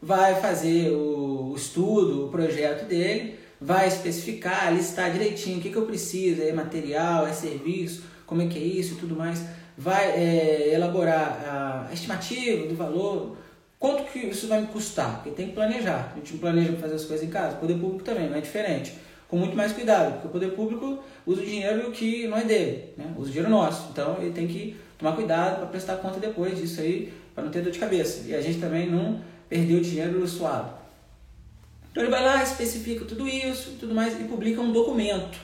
vai 0.00 0.40
fazer 0.40 0.92
o, 0.92 1.54
estudo, 1.56 2.26
o 2.26 2.28
projeto 2.30 2.86
dele, 2.86 3.36
vai 3.60 3.88
especificar, 3.88 4.72
listar 4.72 5.10
direitinho 5.10 5.58
o 5.58 5.60
que, 5.60 5.70
que 5.70 5.76
eu 5.76 5.86
preciso, 5.86 6.40
é 6.40 6.52
material, 6.52 7.26
é 7.26 7.32
serviço, 7.32 8.04
como 8.26 8.42
é 8.42 8.46
que 8.46 8.58
é 8.58 8.62
isso 8.62 8.94
e 8.94 8.96
tudo 8.98 9.16
mais, 9.16 9.42
vai 9.76 10.12
é, 10.12 10.72
elaborar 10.72 11.88
a 11.90 11.92
estimativa 11.92 12.68
do 12.68 12.76
valor, 12.76 13.36
quanto 13.84 14.04
que 14.04 14.18
isso 14.18 14.48
vai 14.48 14.62
me 14.62 14.68
custar, 14.68 15.16
porque 15.16 15.28
tem 15.32 15.48
que 15.48 15.52
planejar, 15.52 16.10
a 16.14 16.16
gente 16.18 16.32
não 16.32 16.40
planeja 16.40 16.72
fazer 16.72 16.94
as 16.94 17.04
coisas 17.04 17.28
em 17.28 17.30
casa, 17.30 17.56
o 17.56 17.60
poder 17.60 17.78
público 17.78 18.02
também, 18.02 18.30
não 18.30 18.38
é 18.38 18.40
diferente, 18.40 18.94
com 19.28 19.36
muito 19.36 19.54
mais 19.54 19.74
cuidado, 19.74 20.12
porque 20.12 20.26
o 20.26 20.30
poder 20.30 20.52
público 20.52 21.04
usa 21.26 21.42
o 21.42 21.44
dinheiro 21.44 21.90
que 21.90 22.26
não 22.26 22.38
é 22.38 22.44
dele, 22.44 22.94
né? 22.96 23.12
usa 23.14 23.28
o 23.28 23.30
dinheiro 23.30 23.50
nosso, 23.50 23.90
então 23.92 24.16
ele 24.22 24.30
tem 24.30 24.46
que 24.46 24.74
tomar 24.96 25.12
cuidado 25.14 25.58
para 25.58 25.66
prestar 25.66 25.96
conta 25.96 26.18
depois 26.18 26.58
disso 26.58 26.80
aí, 26.80 27.12
para 27.34 27.44
não 27.44 27.50
ter 27.50 27.60
dor 27.60 27.72
de 27.72 27.78
cabeça, 27.78 28.26
e 28.26 28.34
a 28.34 28.40
gente 28.40 28.58
também 28.58 28.90
não 28.90 29.20
perder 29.50 29.74
o 29.74 29.82
dinheiro 29.82 30.26
suado. 30.26 30.72
Então 31.90 32.02
ele 32.02 32.10
vai 32.10 32.24
lá, 32.24 32.42
especifica 32.42 33.04
tudo 33.04 33.28
isso 33.28 33.76
tudo 33.78 33.94
mais 33.94 34.18
e 34.18 34.24
publica 34.24 34.62
um 34.62 34.72
documento. 34.72 35.38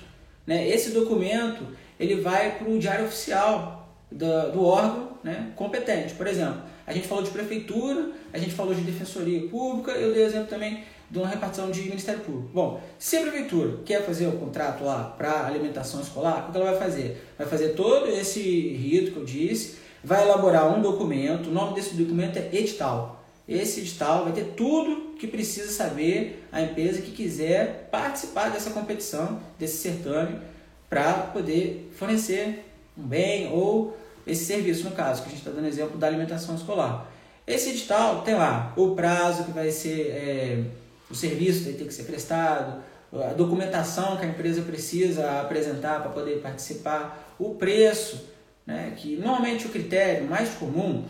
Né? 0.47 0.67
Esse 0.67 0.93
documento 0.93 1.63
ele 1.99 2.23
vai 2.23 2.57
para 2.57 2.71
o 2.71 2.79
diário 2.79 3.05
oficial 3.05 3.87
do, 4.11 4.53
do 4.53 4.65
órgão 4.65 5.11
né, 5.23 5.53
competente. 5.55 6.15
Por 6.15 6.27
exemplo, 6.27 6.63
a 6.91 6.93
gente 6.93 7.07
falou 7.07 7.23
de 7.23 7.31
prefeitura, 7.31 8.11
a 8.33 8.39
gente 8.39 8.53
falou 8.53 8.75
de 8.75 8.81
defensoria 8.81 9.47
pública, 9.47 9.93
eu 9.93 10.13
dei 10.13 10.25
exemplo 10.25 10.49
também 10.49 10.83
de 11.09 11.19
uma 11.19 11.29
repartição 11.29 11.71
de 11.71 11.83
Ministério 11.83 12.21
Público. 12.21 12.51
Bom, 12.53 12.81
se 12.99 13.17
a 13.17 13.23
prefeitura 13.23 13.79
quer 13.85 14.05
fazer 14.05 14.27
o 14.27 14.33
contrato 14.33 14.83
lá 14.83 15.05
para 15.17 15.47
alimentação 15.47 16.01
escolar, 16.01 16.49
o 16.49 16.53
que 16.53 16.59
ela 16.59 16.73
vai 16.73 16.81
fazer? 16.81 17.25
Vai 17.39 17.47
fazer 17.47 17.75
todo 17.75 18.11
esse 18.11 18.41
rito 18.41 19.13
que 19.13 19.19
eu 19.19 19.25
disse, 19.25 19.77
vai 20.03 20.25
elaborar 20.25 20.77
um 20.77 20.83
documento, 20.83 21.49
o 21.49 21.53
nome 21.53 21.77
desse 21.77 21.95
documento 21.95 22.37
é 22.39 22.49
edital. 22.53 23.25
Esse 23.49 23.83
edital 23.83 24.25
vai 24.25 24.33
ter 24.33 24.55
tudo 24.57 25.15
que 25.17 25.29
precisa 25.29 25.71
saber 25.71 26.45
a 26.51 26.61
empresa 26.61 27.01
que 27.01 27.13
quiser 27.13 27.89
participar 27.93 28.51
dessa 28.51 28.71
competição, 28.71 29.39
desse 29.57 29.77
certame, 29.77 30.41
para 30.89 31.13
poder 31.13 31.89
fornecer 31.95 32.65
um 32.99 33.05
bem 33.05 33.49
ou 33.53 33.97
esse 34.27 34.45
serviço, 34.45 34.85
no 34.85 34.93
caso, 34.93 35.23
que 35.23 35.29
a 35.29 35.31
gente 35.31 35.41
está 35.41 35.51
dando 35.51 35.67
exemplo 35.67 35.99
da 35.99 36.07
alimentação 36.07 36.55
escolar. 36.55 37.11
Esse 37.47 37.71
edital 37.71 38.23
tem 38.23 38.35
lá 38.35 38.73
o 38.77 38.95
prazo 38.95 39.45
que 39.45 39.53
vai 39.53 39.71
ser, 39.71 40.09
é, 40.09 40.65
o 41.11 41.15
serviço 41.15 41.65
que 41.65 41.73
tem 41.73 41.87
que 41.87 41.95
ser 41.95 42.05
prestado, 42.05 42.83
a 43.13 43.33
documentação 43.33 44.17
que 44.17 44.25
a 44.25 44.29
empresa 44.29 44.63
precisa 44.63 45.41
apresentar 45.41 46.01
para 46.01 46.11
poder 46.11 46.41
participar, 46.41 47.35
o 47.39 47.55
preço, 47.55 48.29
né, 48.67 48.93
que 48.97 49.17
normalmente 49.17 49.67
o 49.67 49.71
critério 49.71 50.29
mais 50.29 50.51
comum 50.51 51.05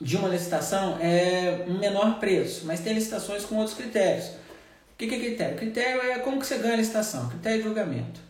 de 0.00 0.16
uma 0.16 0.28
licitação 0.28 0.98
é 1.00 1.64
um 1.68 1.78
menor 1.78 2.18
preço, 2.18 2.66
mas 2.66 2.80
tem 2.80 2.94
licitações 2.94 3.44
com 3.44 3.56
outros 3.56 3.76
critérios. 3.76 4.26
O 4.26 4.96
que 4.96 5.04
é 5.04 5.18
critério? 5.18 5.56
Critério 5.56 6.02
é 6.02 6.18
como 6.18 6.40
que 6.40 6.46
você 6.46 6.58
ganha 6.58 6.74
a 6.74 6.76
licitação, 6.76 7.28
critério 7.28 7.58
de 7.58 7.64
julgamento. 7.64 8.20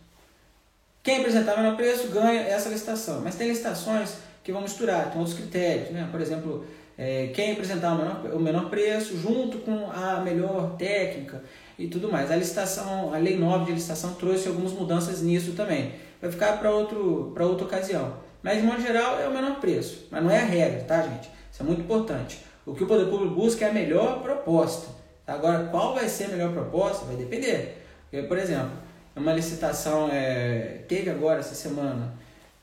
Quem 1.03 1.19
apresentar 1.19 1.55
o 1.55 1.57
menor 1.57 1.75
preço 1.75 2.07
ganha 2.07 2.39
essa 2.43 2.69
licitação, 2.69 3.19
mas 3.21 3.35
tem 3.35 3.49
licitações 3.49 4.15
que 4.41 4.53
vão 4.53 4.61
misturar, 4.61 5.11
tem 5.11 5.19
outros 5.19 5.37
critérios, 5.37 5.89
né? 5.89 6.07
por 6.09 6.21
exemplo, 6.21 6.65
é, 6.97 7.27
quem 7.35 7.51
apresentar 7.51 7.91
o 7.91 7.97
menor, 7.97 8.35
o 8.35 8.39
menor 8.39 8.69
preço 8.69 9.17
junto 9.17 9.57
com 9.59 9.91
a 9.91 10.21
melhor 10.21 10.77
técnica 10.77 11.43
e 11.77 11.87
tudo 11.87 12.09
mais. 12.09 12.31
A 12.31 12.37
licitação, 12.37 13.13
a 13.13 13.17
lei 13.17 13.37
9 13.37 13.65
de 13.65 13.71
licitação 13.73 14.13
trouxe 14.13 14.47
algumas 14.47 14.71
mudanças 14.71 15.21
nisso 15.21 15.51
também. 15.51 15.91
Vai 16.21 16.31
ficar 16.31 16.57
para 16.57 16.71
outra 16.71 17.65
ocasião. 17.65 18.13
Mas 18.41 18.61
de 18.61 18.63
modo 18.63 18.81
geral 18.81 19.19
é 19.19 19.27
o 19.27 19.33
menor 19.33 19.59
preço, 19.59 20.07
mas 20.09 20.23
não 20.23 20.31
é 20.31 20.39
a 20.39 20.45
regra, 20.45 20.85
tá 20.85 21.01
gente? 21.01 21.29
Isso 21.51 21.61
é 21.61 21.65
muito 21.65 21.81
importante. 21.81 22.39
O 22.65 22.73
que 22.73 22.83
o 22.83 22.87
poder 22.87 23.09
público 23.09 23.35
busca 23.35 23.65
é 23.65 23.69
a 23.69 23.73
melhor 23.73 24.21
proposta. 24.21 24.87
Agora, 25.27 25.65
qual 25.65 25.93
vai 25.95 26.07
ser 26.07 26.25
a 26.25 26.29
melhor 26.29 26.53
proposta? 26.53 27.05
Vai 27.05 27.17
depender. 27.17 27.83
Porque, 28.09 28.25
por 28.25 28.37
exemplo, 28.37 28.71
uma 29.15 29.33
licitação 29.33 30.09
é, 30.11 30.83
teve 30.87 31.09
agora 31.09 31.39
essa 31.39 31.55
semana 31.55 32.13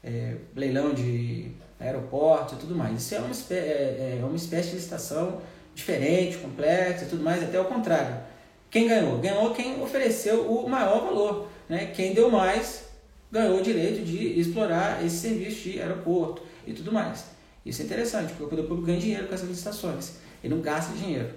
é, 0.03 0.37
leilão 0.55 0.93
de 0.93 1.53
aeroporto 1.79 2.55
e 2.55 2.59
tudo 2.59 2.75
mais. 2.75 3.01
Isso 3.01 3.15
é 3.15 3.19
uma, 3.19 3.31
espé 3.31 3.57
é, 3.57 4.19
é 4.21 4.25
uma 4.25 4.37
espécie 4.37 4.71
de 4.71 4.77
licitação 4.77 5.41
diferente, 5.75 6.39
complexa 6.39 7.05
e 7.05 7.09
tudo 7.09 7.23
mais, 7.23 7.43
até 7.43 7.61
o 7.61 7.65
contrário. 7.65 8.17
Quem 8.71 8.89
ganhou? 8.89 9.19
Ganhou 9.19 9.53
quem 9.53 9.83
ofereceu 9.83 10.51
o 10.51 10.69
maior 10.69 11.05
valor. 11.05 11.49
Né? 11.69 11.87
Quem 11.95 12.15
deu 12.15 12.31
mais 12.31 12.85
ganhou 13.31 13.61
o 13.61 13.63
direito 13.63 14.05
de 14.05 14.41
explorar 14.41 15.05
esse 15.05 15.17
serviço 15.17 15.69
de 15.69 15.81
aeroporto 15.81 16.43
e 16.67 16.73
tudo 16.73 16.93
mais. 16.93 17.25
Isso 17.65 17.83
é 17.83 17.85
interessante, 17.85 18.31
porque 18.31 18.45
o 18.45 18.49
poder 18.49 18.63
público 18.63 18.87
ganha 18.87 18.99
dinheiro 18.99 19.29
com 19.29 19.35
essas 19.35 19.49
licitações. 19.49 20.15
Ele 20.43 20.55
não 20.55 20.63
gasta 20.63 20.93
dinheiro. 20.97 21.31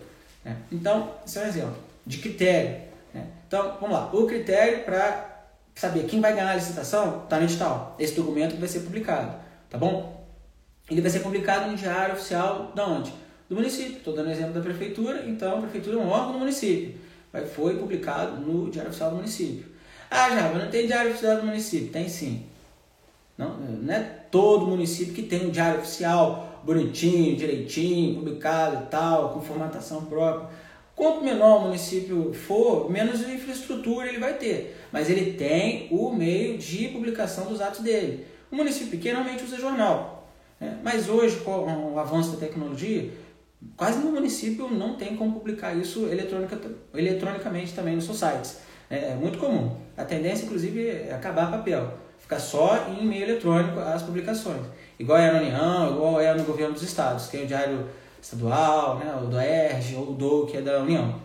Né? 0.44 0.58
Então, 0.72 1.14
isso 1.26 1.40
é 1.40 1.44
um 1.44 1.48
exemplo 1.48 1.78
de 2.06 2.18
critério. 2.18 2.93
Né? 3.14 3.28
Então, 3.48 3.78
vamos 3.80 3.96
lá. 3.96 4.10
O 4.14 4.26
critério 4.26 4.84
para 4.84 5.34
saber 5.76 6.06
quem 6.06 6.22
vai 6.22 6.34
ganhar 6.34 6.52
a 6.52 6.56
licitação 6.56 7.24
está 7.24 7.38
no 7.38 7.44
edital. 7.44 7.96
Esse 8.00 8.16
documento 8.16 8.58
vai 8.58 8.68
ser 8.68 8.82
publicado. 8.82 9.36
Tá 9.70 9.78
bom? 9.78 10.26
Ele 10.90 11.02
vai 11.02 11.10
ser 11.10 11.20
publicado 11.20 11.70
no 11.70 11.78
diário 11.78 12.14
oficial 12.14 12.72
da 12.76 12.86
onde? 12.86 13.14
Do 13.50 13.56
município. 13.56 13.98
Estou 13.98 14.14
dando 14.14 14.32
exemplo 14.32 14.54
da 14.54 14.62
prefeitura, 14.62 15.24
então 15.26 15.58
a 15.58 15.62
prefeitura 15.62 15.98
é 15.98 16.00
um 16.00 16.10
órgão 16.10 16.34
do 16.34 16.40
município. 16.40 16.96
Vai, 17.32 17.46
foi 17.46 17.78
publicado 17.78 18.40
no 18.40 18.70
diário 18.70 18.90
oficial 18.90 19.10
do 19.12 19.16
município. 19.18 19.66
Ah, 20.10 20.30
já, 20.30 20.50
mas 20.50 20.64
não 20.64 20.70
tem 20.70 20.86
diário 20.86 21.12
oficial 21.12 21.38
do 21.38 21.46
município? 21.48 21.92
Tem 21.92 22.08
sim. 22.08 22.46
Não, 23.38 23.58
não 23.58 23.94
é 23.94 24.00
todo 24.30 24.68
município 24.68 25.14
que 25.14 25.24
tem 25.24 25.48
um 25.48 25.50
diário 25.50 25.80
oficial 25.80 26.62
bonitinho, 26.64 27.36
direitinho, 27.36 28.16
publicado 28.16 28.84
e 28.84 28.88
tal, 28.88 29.30
com 29.30 29.42
formatação 29.42 30.06
própria. 30.06 30.50
Quanto 30.96 31.24
menor 31.24 31.58
o 31.58 31.62
município 31.62 32.34
for, 32.34 32.90
menos 32.90 33.22
infraestrutura 33.22 34.08
ele 34.08 34.20
vai 34.20 34.34
ter. 34.34 34.78
Mas 34.92 35.10
ele 35.10 35.34
tem 35.34 35.88
o 35.92 36.12
meio 36.12 36.58
de 36.58 36.88
publicação 36.90 37.46
dos 37.46 37.62
atos 37.62 37.80
dele. 37.80 38.26
O 38.52 38.56
município 38.56 38.90
pequeno 38.90 39.16
normalmente 39.18 39.44
usa 39.44 39.60
jornal. 39.60 40.30
Né? 40.60 40.78
Mas 40.84 41.10
hoje, 41.10 41.38
com 41.38 41.94
o 41.94 42.00
avanço 42.00 42.32
da 42.32 42.38
tecnologia, 42.38 43.10
quase 43.76 44.00
no 44.00 44.12
município 44.12 44.70
não 44.70 44.96
tem 44.96 45.16
como 45.16 45.34
publicar 45.34 45.76
isso 45.76 46.08
eletronica, 46.08 46.60
eletronicamente 46.94 47.74
também 47.74 47.96
nos 47.96 48.06
seus 48.06 48.20
sites. 48.20 48.60
É, 48.90 49.12
é 49.12 49.16
muito 49.16 49.40
comum. 49.40 49.76
A 49.98 50.06
tendência, 50.06 50.46
inclusive, 50.46 50.88
é 50.88 51.14
acabar 51.14 51.50
papel. 51.50 51.98
Ficar 52.20 52.40
só 52.40 52.88
em 52.90 53.06
meio 53.06 53.24
eletrônico 53.24 53.80
as 53.80 54.04
publicações. 54.04 54.62
Igual 55.00 55.18
é 55.18 55.32
na 55.32 55.40
União, 55.40 55.92
igual 55.92 56.22
é 56.22 56.34
no 56.34 56.44
governo 56.44 56.74
dos 56.74 56.84
estados. 56.84 57.28
Tem 57.28 57.44
o 57.44 57.48
diário 57.48 57.88
estadual, 58.24 59.00
né, 59.00 59.20
o 59.22 59.28
do 59.28 59.40
ERG 59.40 59.96
ou 59.98 60.14
do 60.14 60.46
que 60.48 60.58
é 60.58 60.62
da 60.62 60.80
União. 60.80 61.16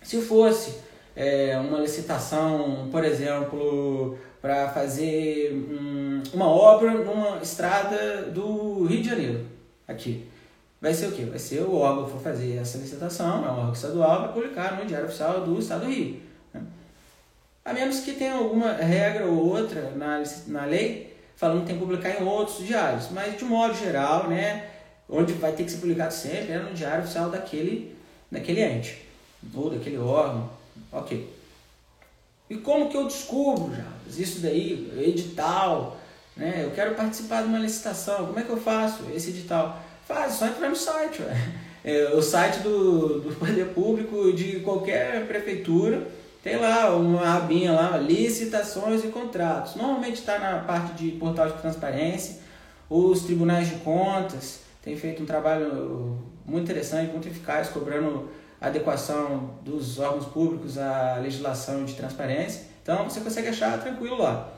Se 0.00 0.22
fosse 0.22 0.78
é, 1.16 1.58
uma 1.58 1.78
licitação, 1.80 2.88
por 2.90 3.04
exemplo, 3.04 4.16
para 4.40 4.68
fazer 4.68 5.52
um, 5.52 6.22
uma 6.32 6.46
obra 6.46 6.92
numa 6.92 7.38
estrada 7.38 8.22
do 8.30 8.84
Rio 8.84 9.02
de 9.02 9.08
Janeiro, 9.08 9.46
aqui. 9.88 10.28
Vai 10.80 10.94
ser 10.94 11.06
o 11.06 11.12
quê? 11.12 11.24
Vai 11.24 11.38
ser 11.38 11.62
o 11.62 11.74
órgão 11.76 12.04
que 12.04 12.12
for 12.12 12.20
fazer 12.20 12.58
essa 12.58 12.78
licitação, 12.78 13.44
é 13.44 13.50
um 13.50 13.58
órgão 13.58 13.72
estadual, 13.72 14.20
vai 14.20 14.32
publicar 14.32 14.78
no 14.78 14.86
Diário 14.86 15.06
Oficial 15.06 15.40
do 15.40 15.58
Estado 15.58 15.86
do 15.86 15.90
Rio. 15.90 16.20
A 17.64 17.72
menos 17.72 18.00
que 18.00 18.12
tenha 18.12 18.34
alguma 18.34 18.72
regra 18.74 19.24
ou 19.24 19.48
outra 19.48 19.90
na, 19.96 20.22
na 20.46 20.66
lei 20.66 21.16
falando 21.34 21.60
que 21.60 21.66
tem 21.66 21.76
que 21.76 21.80
publicar 21.80 22.10
em 22.10 22.24
outros 22.24 22.58
diários. 22.58 23.08
Mas 23.10 23.36
de 23.36 23.44
modo 23.44 23.74
geral, 23.74 24.28
né, 24.28 24.73
onde 25.08 25.32
vai 25.34 25.52
ter 25.52 25.64
que 25.64 25.70
ser 25.70 25.78
publicado 25.78 26.12
sempre 26.12 26.52
é 26.52 26.58
no 26.58 26.74
diário 26.74 27.04
oficial 27.04 27.30
daquele, 27.30 27.96
daquele 28.30 28.62
ente 28.62 29.02
ou 29.54 29.70
daquele 29.70 29.98
órgão. 29.98 30.50
Ok. 30.90 31.32
E 32.48 32.56
como 32.56 32.88
que 32.88 32.96
eu 32.96 33.04
descubro 33.04 33.74
já? 33.74 33.84
Isso 34.08 34.40
daí, 34.40 34.92
edital, 34.98 35.98
Né? 36.36 36.62
Eu 36.64 36.72
quero 36.72 36.94
participar 36.94 37.42
de 37.42 37.48
uma 37.48 37.58
licitação, 37.58 38.26
como 38.26 38.38
é 38.38 38.42
que 38.42 38.50
eu 38.50 38.60
faço 38.60 39.04
esse 39.14 39.30
edital? 39.30 39.80
Faz, 40.06 40.34
só 40.34 40.46
entrar 40.46 40.68
no 40.68 40.76
site. 40.76 41.22
É, 41.86 42.14
o 42.14 42.22
site 42.22 42.60
do, 42.60 43.20
do 43.20 43.34
Poder 43.34 43.66
Público 43.74 44.32
de 44.32 44.60
qualquer 44.60 45.26
prefeitura 45.26 46.08
tem 46.42 46.56
lá 46.56 46.96
uma 46.96 47.36
abinha 47.36 47.72
lá, 47.72 47.98
licitações 47.98 49.04
e 49.04 49.08
contratos. 49.08 49.74
Normalmente 49.74 50.14
está 50.14 50.38
na 50.38 50.60
parte 50.60 50.94
de 50.94 51.10
portal 51.18 51.46
de 51.48 51.60
transparência. 51.60 52.38
Os 52.88 53.24
tribunais 53.24 53.68
de 53.68 53.74
contas 53.76 54.63
têm 54.84 54.94
feito 54.96 55.22
um 55.22 55.26
trabalho 55.26 56.18
muito 56.44 56.64
interessante, 56.64 57.10
muito 57.10 57.26
eficaz, 57.26 57.68
cobrando 57.70 58.28
adequação 58.60 59.58
dos 59.62 59.98
órgãos 59.98 60.26
públicos 60.26 60.76
à 60.76 61.16
legislação 61.16 61.86
de 61.86 61.94
transparência. 61.94 62.66
Então 62.82 63.08
você 63.08 63.20
consegue 63.20 63.48
achar 63.48 63.80
tranquilo 63.80 64.18
lá. 64.18 64.52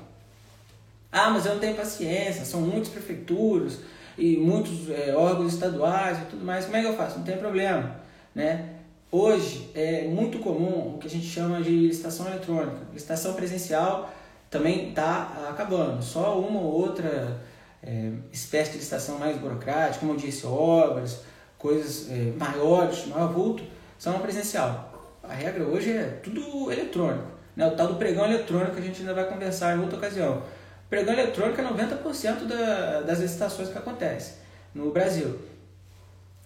Ah, 1.12 1.31
mas 1.31 1.47
eu 1.47 1.53
não 1.53 1.61
tenho 1.61 1.77
paciência, 1.77 2.45
são 2.45 2.61
muitas 2.61 2.89
prefeituras 2.89 3.79
e 4.19 4.37
muitos 4.37 4.91
é, 4.91 5.15
órgãos 5.15 5.55
estaduais 5.55 6.19
e 6.19 6.23
tudo 6.23 6.45
mais. 6.45 6.65
Como 6.65 6.77
é 6.77 6.81
que 6.81 6.89
eu 6.89 6.97
faço? 6.97 7.19
Não 7.19 7.25
tem 7.25 7.37
problema, 7.37 7.97
né? 8.35 8.71
Hoje 9.12 9.71
é 9.75 10.09
muito 10.09 10.41
comum 10.41 10.97
o 10.97 10.99
que 10.99 11.07
a 11.07 11.11
gente 11.11 11.27
chama 11.27 11.62
de 11.62 11.71
licitação 11.71 12.27
eletrônica. 12.27 12.79
Licitação 12.93 13.35
presencial 13.35 14.12
também 14.51 14.89
está 14.89 15.49
acabando. 15.49 16.03
Só 16.03 16.39
uma 16.41 16.61
ou 16.61 16.73
outra 16.73 17.41
é, 17.83 18.12
espécie 18.33 18.73
de 18.73 18.79
licitação 18.79 19.19
mais 19.19 19.37
burocrática, 19.39 20.01
como 20.01 20.12
eu 20.12 20.17
disse, 20.17 20.47
obras, 20.47 21.21
coisas 21.59 22.11
é, 22.11 22.33
maiores, 22.39 23.07
maior 23.07 23.33
vulto, 23.33 23.62
são 23.99 24.19
presencial. 24.19 25.19
A 25.23 25.33
regra 25.33 25.65
hoje 25.65 25.91
é 25.91 26.21
tudo 26.23 26.71
eletrônico. 26.71 27.27
Né? 27.57 27.67
O 27.67 27.77
tal 27.77 27.89
do 27.89 27.95
pregão 27.95 28.25
eletrônico 28.27 28.73
que 28.73 28.81
a 28.81 28.85
gente 28.85 29.01
ainda 29.01 29.15
vai 29.15 29.29
conversar 29.29 29.77
em 29.77 29.81
outra 29.81 29.99
ocasião. 29.99 30.39
O 30.39 30.89
pregão 30.89 31.15
eletrônico 31.15 31.61
é 31.61 31.65
90% 31.65 32.47
da, 32.47 33.01
das 33.03 33.19
licitações 33.19 33.69
que 33.69 33.79
acontecem 33.79 34.35
no 34.75 34.91
Brasil 34.91 35.39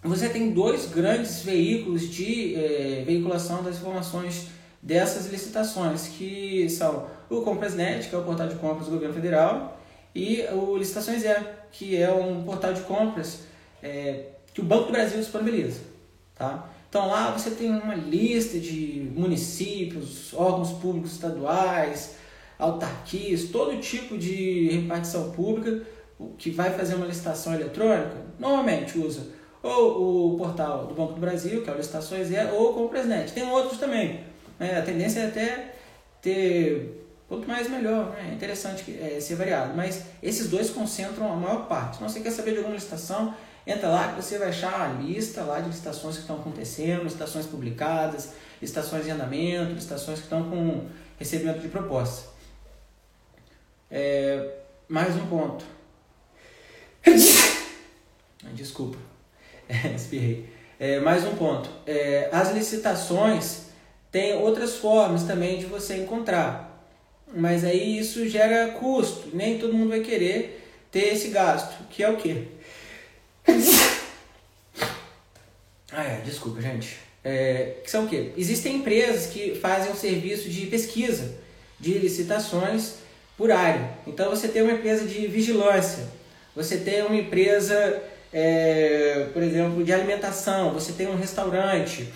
você 0.03 0.31
tem 0.31 0.51
dois 0.51 0.87
grandes 0.87 1.43
veículos 1.43 2.09
de 2.09 2.55
é, 2.55 3.03
veiculação 3.05 3.63
das 3.63 3.77
informações 3.77 4.49
dessas 4.81 5.31
licitações, 5.31 6.09
que 6.09 6.69
são 6.71 7.07
o 7.29 7.43
Comprasnet, 7.43 8.09
que 8.09 8.15
é 8.15 8.19
o 8.19 8.23
portal 8.23 8.49
de 8.49 8.55
compras 8.55 8.87
do 8.87 8.93
governo 8.93 9.15
federal, 9.15 9.79
e 10.15 10.43
o 10.53 10.77
Licitações 10.77 11.25
é, 11.25 11.65
que 11.71 11.97
é 11.97 12.11
um 12.11 12.43
portal 12.43 12.73
de 12.73 12.81
compras 12.83 13.41
é, 13.83 14.27
que 14.53 14.61
o 14.61 14.65
Banco 14.65 14.87
do 14.87 14.93
Brasil 14.93 15.19
disponibiliza. 15.19 15.81
Tá? 16.35 16.69
Então 16.89 17.09
lá 17.09 17.31
você 17.31 17.51
tem 17.51 17.71
uma 17.71 17.95
lista 17.95 18.59
de 18.59 19.11
municípios, 19.15 20.35
órgãos 20.35 20.73
públicos 20.73 21.13
estaduais, 21.13 22.17
autarquias, 22.59 23.45
todo 23.45 23.81
tipo 23.81 24.19
de 24.19 24.69
repartição 24.71 25.31
pública 25.31 25.83
que 26.37 26.51
vai 26.51 26.71
fazer 26.71 26.97
uma 26.97 27.07
licitação 27.07 27.55
eletrônica, 27.55 28.17
normalmente 28.39 28.99
usa 28.99 29.41
ou 29.63 30.35
o 30.35 30.39
portal 30.39 30.87
do 30.87 30.95
Banco 30.95 31.15
do 31.15 31.21
Brasil, 31.21 31.63
que 31.63 31.71
é 31.71 31.73
o 31.73 31.77
Licitações 31.77 32.33
é, 32.33 32.51
ou 32.51 32.87
o 32.87 32.89
Presidente. 32.89 33.33
Tem 33.33 33.49
outros 33.49 33.79
também. 33.79 34.21
Né? 34.59 34.79
A 34.79 34.83
tendência 34.83 35.21
é 35.21 35.27
até 35.27 35.75
ter 36.23 37.00
quanto 37.31 37.47
mais 37.47 37.71
melhor, 37.71 38.11
né? 38.11 38.31
é 38.33 38.35
interessante 38.35 38.85
é, 39.01 39.21
ser 39.21 39.37
variado. 39.37 39.73
Mas 39.77 40.03
esses 40.21 40.51
dois 40.51 40.69
concentram 40.69 41.33
a 41.33 41.37
maior 41.37 41.69
parte. 41.69 41.99
Se 41.99 42.03
você 42.03 42.19
quer 42.19 42.33
saber 42.33 42.51
de 42.51 42.57
alguma 42.57 42.75
licitação, 42.75 43.33
entra 43.65 43.89
lá 43.89 44.09
que 44.09 44.21
você 44.21 44.37
vai 44.37 44.49
achar 44.49 44.81
a 44.81 44.89
lista 45.01 45.43
lá 45.43 45.61
de 45.61 45.69
licitações 45.69 46.17
que 46.17 46.23
estão 46.23 46.41
acontecendo, 46.41 47.05
licitações 47.05 47.47
publicadas, 47.47 48.33
licitações 48.61 49.07
em 49.07 49.13
andamento, 49.13 49.73
licitações 49.73 50.19
que 50.19 50.25
estão 50.25 50.51
com 50.51 50.89
recebimento 51.21 51.61
de 51.61 51.69
proposta. 51.69 52.31
É, 53.89 54.57
mais 54.89 55.15
um 55.15 55.27
ponto. 55.27 55.65
Desculpa. 58.55 58.99
espirrei. 59.95 60.53
É, 60.81 60.99
mais 60.99 61.25
um 61.25 61.37
ponto. 61.37 61.71
É, 61.87 62.29
as 62.33 62.53
licitações 62.53 63.67
têm 64.11 64.35
outras 64.35 64.79
formas 64.79 65.23
também 65.23 65.61
de 65.61 65.67
você 65.67 65.99
encontrar. 65.99 66.70
Mas 67.35 67.65
aí 67.65 67.99
isso 67.99 68.29
gera 68.29 68.73
custo. 68.73 69.29
Nem 69.35 69.59
todo 69.59 69.75
mundo 69.75 69.91
vai 69.91 70.01
querer 70.01 70.67
ter 70.91 71.15
esse 71.15 71.29
gasto. 71.29 71.85
Que 71.89 72.03
é 72.03 72.11
o 72.11 72.17
quê? 72.17 72.45
Ah, 75.93 76.05
é, 76.05 76.21
desculpa, 76.21 76.63
gente. 76.63 76.99
É, 77.25 77.79
que 77.83 77.91
são 77.91 78.05
o 78.05 78.09
quê? 78.09 78.31
Existem 78.37 78.77
empresas 78.77 79.27
que 79.27 79.57
fazem 79.57 79.91
um 79.91 79.97
serviço 79.97 80.49
de 80.49 80.67
pesquisa 80.67 81.35
de 81.81 81.95
licitações 81.95 82.95
por 83.37 83.51
área. 83.51 83.91
Então 84.07 84.31
você 84.31 84.47
tem 84.47 84.63
uma 84.63 84.73
empresa 84.73 85.05
de 85.05 85.27
vigilância, 85.27 86.07
você 86.55 86.77
tem 86.77 87.03
uma 87.03 87.17
empresa 87.17 88.01
é, 88.33 89.29
por 89.33 89.43
exemplo, 89.43 89.83
de 89.83 89.93
alimentação, 89.93 90.73
você 90.73 90.93
tem 90.93 91.09
um 91.09 91.17
restaurante, 91.17 92.09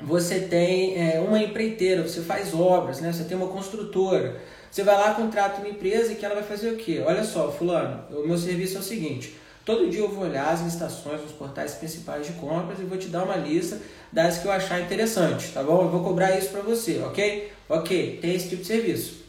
você 0.00 0.40
tem 0.40 0.96
é, 0.96 1.20
uma 1.20 1.40
empreiteira, 1.42 2.02
você 2.02 2.20
faz 2.20 2.52
obras, 2.54 3.00
né? 3.00 3.12
você 3.12 3.24
tem 3.24 3.36
uma 3.36 3.48
construtora. 3.48 4.36
Você 4.70 4.82
vai 4.82 4.94
lá, 4.94 5.14
contrata 5.14 5.60
uma 5.60 5.68
empresa 5.68 6.14
que 6.14 6.24
ela 6.24 6.34
vai 6.34 6.44
fazer 6.44 6.70
o 6.70 6.76
quê? 6.76 7.02
Olha 7.04 7.24
só, 7.24 7.50
fulano, 7.50 8.04
o 8.10 8.26
meu 8.26 8.36
serviço 8.36 8.76
é 8.76 8.80
o 8.80 8.82
seguinte, 8.82 9.34
todo 9.64 9.88
dia 9.88 10.00
eu 10.00 10.08
vou 10.10 10.24
olhar 10.24 10.52
as 10.52 10.60
licitações 10.60 11.22
nos 11.22 11.32
portais 11.32 11.74
principais 11.74 12.26
de 12.26 12.34
compras 12.34 12.78
e 12.78 12.82
vou 12.82 12.98
te 12.98 13.08
dar 13.08 13.24
uma 13.24 13.36
lista 13.36 13.80
das 14.12 14.38
que 14.38 14.46
eu 14.46 14.52
achar 14.52 14.80
interessante, 14.80 15.50
tá 15.52 15.62
bom? 15.62 15.82
Eu 15.82 15.88
vou 15.88 16.04
cobrar 16.04 16.36
isso 16.38 16.50
para 16.50 16.60
você, 16.60 17.02
ok? 17.06 17.50
Ok, 17.68 18.18
tem 18.20 18.34
esse 18.34 18.50
tipo 18.50 18.60
de 18.62 18.68
serviço. 18.68 19.24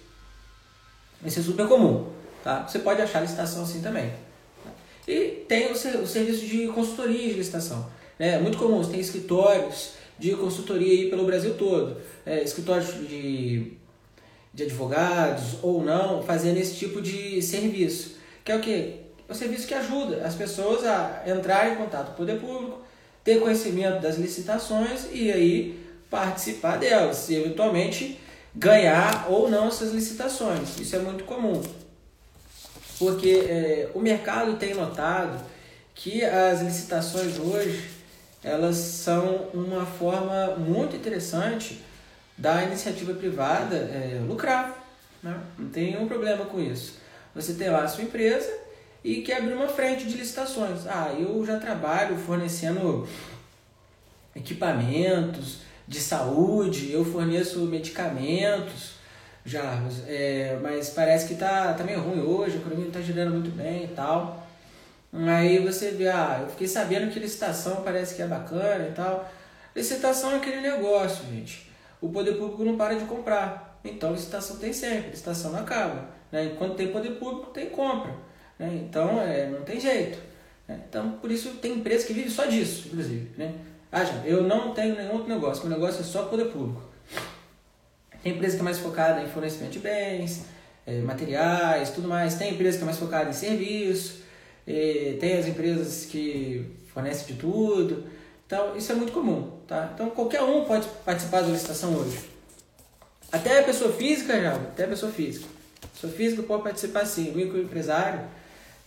Isso 1.25 1.39
é 1.39 1.43
super 1.43 1.67
comum, 1.67 2.07
tá? 2.43 2.67
Você 2.67 2.79
pode 2.79 3.01
achar 3.01 3.21
licitação 3.21 3.63
assim 3.63 3.81
também. 3.81 4.11
E 5.07 5.45
tem 5.47 5.71
o, 5.71 5.75
serviço 5.75 6.45
de 6.45 6.67
consultoria 6.67 7.29
de 7.29 7.35
licitação. 7.35 7.89
Né? 8.19 8.35
É 8.35 8.39
muito 8.39 8.57
comum, 8.57 8.79
você 8.79 8.91
tem 8.91 8.99
escritórios 8.99 9.91
de 10.17 10.35
consultoria 10.35 10.91
aí 10.91 11.09
pelo 11.09 11.25
Brasil 11.25 11.53
todo, 11.55 11.97
é, 12.25 12.43
escritórios 12.43 12.93
de, 13.07 13.73
de 14.53 14.63
advogados 14.63 15.57
ou 15.61 15.83
não, 15.83 16.23
fazendo 16.23 16.57
esse 16.57 16.75
tipo 16.75 17.01
de 17.01 17.41
serviço. 17.41 18.17
Que 18.43 18.51
é 18.51 18.55
o 18.55 18.59
quê? 18.59 18.93
É 19.27 19.31
o 19.31 19.35
serviço 19.35 19.67
que 19.67 19.73
ajuda 19.73 20.25
as 20.25 20.35
pessoas 20.35 20.85
a 20.85 21.23
entrar 21.25 21.71
em 21.71 21.75
contato 21.75 22.07
com 22.07 22.13
o 22.13 22.15
poder 22.17 22.39
público, 22.39 22.81
ter 23.23 23.39
conhecimento 23.39 24.01
das 24.01 24.17
licitações 24.17 25.07
e 25.11 25.31
aí 25.31 25.79
participar 26.09 26.77
delas 26.77 27.29
e 27.29 27.35
eventualmente 27.35 28.17
ganhar 28.55 29.27
ou 29.29 29.49
não 29.49 29.67
essas 29.67 29.91
licitações. 29.91 30.79
Isso 30.79 30.95
é 30.95 30.99
muito 30.99 31.25
comum 31.25 31.61
porque 32.99 33.29
é, 33.29 33.89
o 33.93 33.99
mercado 33.99 34.55
tem 34.55 34.73
notado 34.73 35.39
que 35.93 36.23
as 36.23 36.61
licitações 36.61 37.37
hoje 37.39 37.89
elas 38.43 38.75
são 38.75 39.49
uma 39.53 39.85
forma 39.85 40.55
muito 40.57 40.95
interessante 40.95 41.81
da 42.37 42.63
iniciativa 42.63 43.13
privada 43.13 43.75
é, 43.75 44.21
lucrar. 44.27 44.77
Né? 45.23 45.39
Não 45.57 45.69
tem 45.69 45.91
nenhum 45.91 46.07
problema 46.07 46.45
com 46.45 46.59
isso. 46.59 46.99
Você 47.33 47.53
tem 47.53 47.69
lá 47.69 47.83
a 47.83 47.87
sua 47.87 48.03
empresa 48.03 48.51
e 49.03 49.21
quer 49.21 49.37
abrir 49.37 49.53
uma 49.53 49.67
frente 49.67 50.05
de 50.05 50.17
licitações. 50.17 50.85
Ah, 50.87 51.15
eu 51.17 51.45
já 51.45 51.59
trabalho 51.59 52.17
fornecendo 52.17 53.07
equipamentos 54.35 55.59
de 55.87 55.99
saúde, 55.99 56.91
eu 56.91 57.03
forneço 57.03 57.59
medicamentos, 57.61 58.97
Jarvis, 59.45 60.03
é, 60.05 60.59
mas 60.61 60.89
parece 60.89 61.25
que 61.25 61.35
tá, 61.35 61.73
tá 61.73 61.81
meio 61.81 62.01
ruim 62.01 62.19
hoje, 62.19 62.57
a 62.57 62.59
economia 62.59 62.83
não 62.83 62.91
tá 62.91 62.99
girando 62.99 63.31
muito 63.31 63.49
bem 63.55 63.85
e 63.85 63.87
tal. 63.87 64.45
Aí 65.13 65.59
você 65.59 65.91
vê, 65.91 66.07
ah, 66.09 66.39
eu 66.41 66.49
fiquei 66.49 66.67
sabendo 66.67 67.11
que 67.11 67.19
licitação 67.19 67.83
parece 67.83 68.15
que 68.15 68.21
é 68.21 68.27
bacana 68.27 68.87
e 68.87 68.91
tal. 68.91 69.29
Licitação 69.75 70.31
é 70.31 70.35
aquele 70.37 70.61
negócio, 70.61 71.25
gente. 71.25 71.71
O 72.01 72.09
poder 72.09 72.33
público 72.33 72.63
não 72.63 72.77
para 72.77 72.95
de 72.95 73.05
comprar. 73.05 73.79
Então 73.83 74.11
licitação 74.11 74.57
tem 74.57 74.73
sempre, 74.73 75.11
licitação 75.11 75.51
não 75.51 75.59
acaba. 75.59 76.09
Né? 76.31 76.45
Enquanto 76.45 76.75
tem 76.75 76.91
poder 76.91 77.11
público, 77.11 77.51
tem 77.51 77.69
compra. 77.69 78.13
Né? 78.59 78.81
Então 78.83 79.21
é, 79.21 79.47
não 79.47 79.61
tem 79.61 79.79
jeito. 79.79 80.19
Né? 80.67 80.79
Então 80.87 81.11
por 81.11 81.31
isso 81.31 81.51
tem 81.61 81.73
empresa 81.73 82.05
que 82.05 82.13
vive 82.13 82.29
só 82.29 82.45
disso, 82.45 82.87
inclusive. 82.87 83.31
Né? 83.37 83.53
Ah, 83.91 84.03
já, 84.03 84.13
eu 84.25 84.43
não 84.43 84.73
tenho 84.73 84.95
nenhum 84.95 85.13
outro 85.13 85.29
negócio, 85.29 85.65
meu 85.65 85.77
negócio 85.77 86.01
é 86.01 86.03
só 86.03 86.23
poder 86.23 86.45
público. 86.45 86.83
Tem 88.21 88.33
empresa 88.33 88.55
que 88.55 88.61
é 88.61 88.63
mais 88.63 88.79
focada 88.79 89.21
em 89.21 89.27
fornecimento 89.27 89.71
de 89.71 89.79
bens, 89.79 90.45
é, 90.85 90.99
materiais, 90.99 91.91
tudo 91.91 92.07
mais. 92.07 92.35
Tem 92.35 92.53
empresa 92.53 92.77
que 92.77 92.83
é 92.83 92.85
mais 92.85 92.97
focada 92.97 93.29
em 93.29 93.33
serviço. 93.33 94.26
Tem 95.19 95.37
as 95.37 95.47
empresas 95.47 96.05
que 96.05 96.65
fornecem 96.93 97.27
de 97.27 97.33
tudo. 97.33 98.03
Então, 98.45 98.75
isso 98.75 98.91
é 98.91 98.95
muito 98.95 99.11
comum, 99.11 99.51
tá? 99.67 99.91
Então, 99.93 100.09
qualquer 100.09 100.41
um 100.41 100.65
pode 100.65 100.87
participar 101.05 101.41
da 101.41 101.47
licitação 101.47 101.95
hoje. 101.95 102.17
Até 103.31 103.59
a 103.59 103.63
pessoa 103.63 103.91
física, 103.91 104.39
já, 104.41 104.53
até 104.53 104.85
a 104.85 104.87
pessoa 104.87 105.11
física. 105.11 105.45
A 105.83 105.87
pessoa 105.87 106.13
física 106.13 106.43
pode 106.43 106.63
participar 106.63 107.05
sim. 107.05 107.31
O 107.31 107.35
microempresário, 107.35 108.21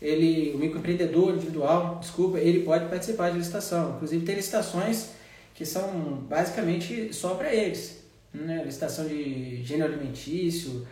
ele, 0.01 0.53
o 0.55 0.59
microempreendedor 0.59 1.35
individual, 1.35 1.99
desculpa, 2.01 2.38
ele 2.38 2.62
pode 2.62 2.88
participar 2.88 3.31
de 3.31 3.38
licitação. 3.38 3.97
Inclusive, 3.97 4.25
tem 4.25 4.35
licitações 4.35 5.09
que 5.55 5.66
são 5.66 5.90
basicamente 6.29 7.12
só 7.12 7.35
para 7.35 7.53
eles 7.55 8.01
né? 8.33 8.62
licitação 8.64 9.07
de 9.07 9.62
gênero 9.62 9.93
alimentício, 9.93 10.87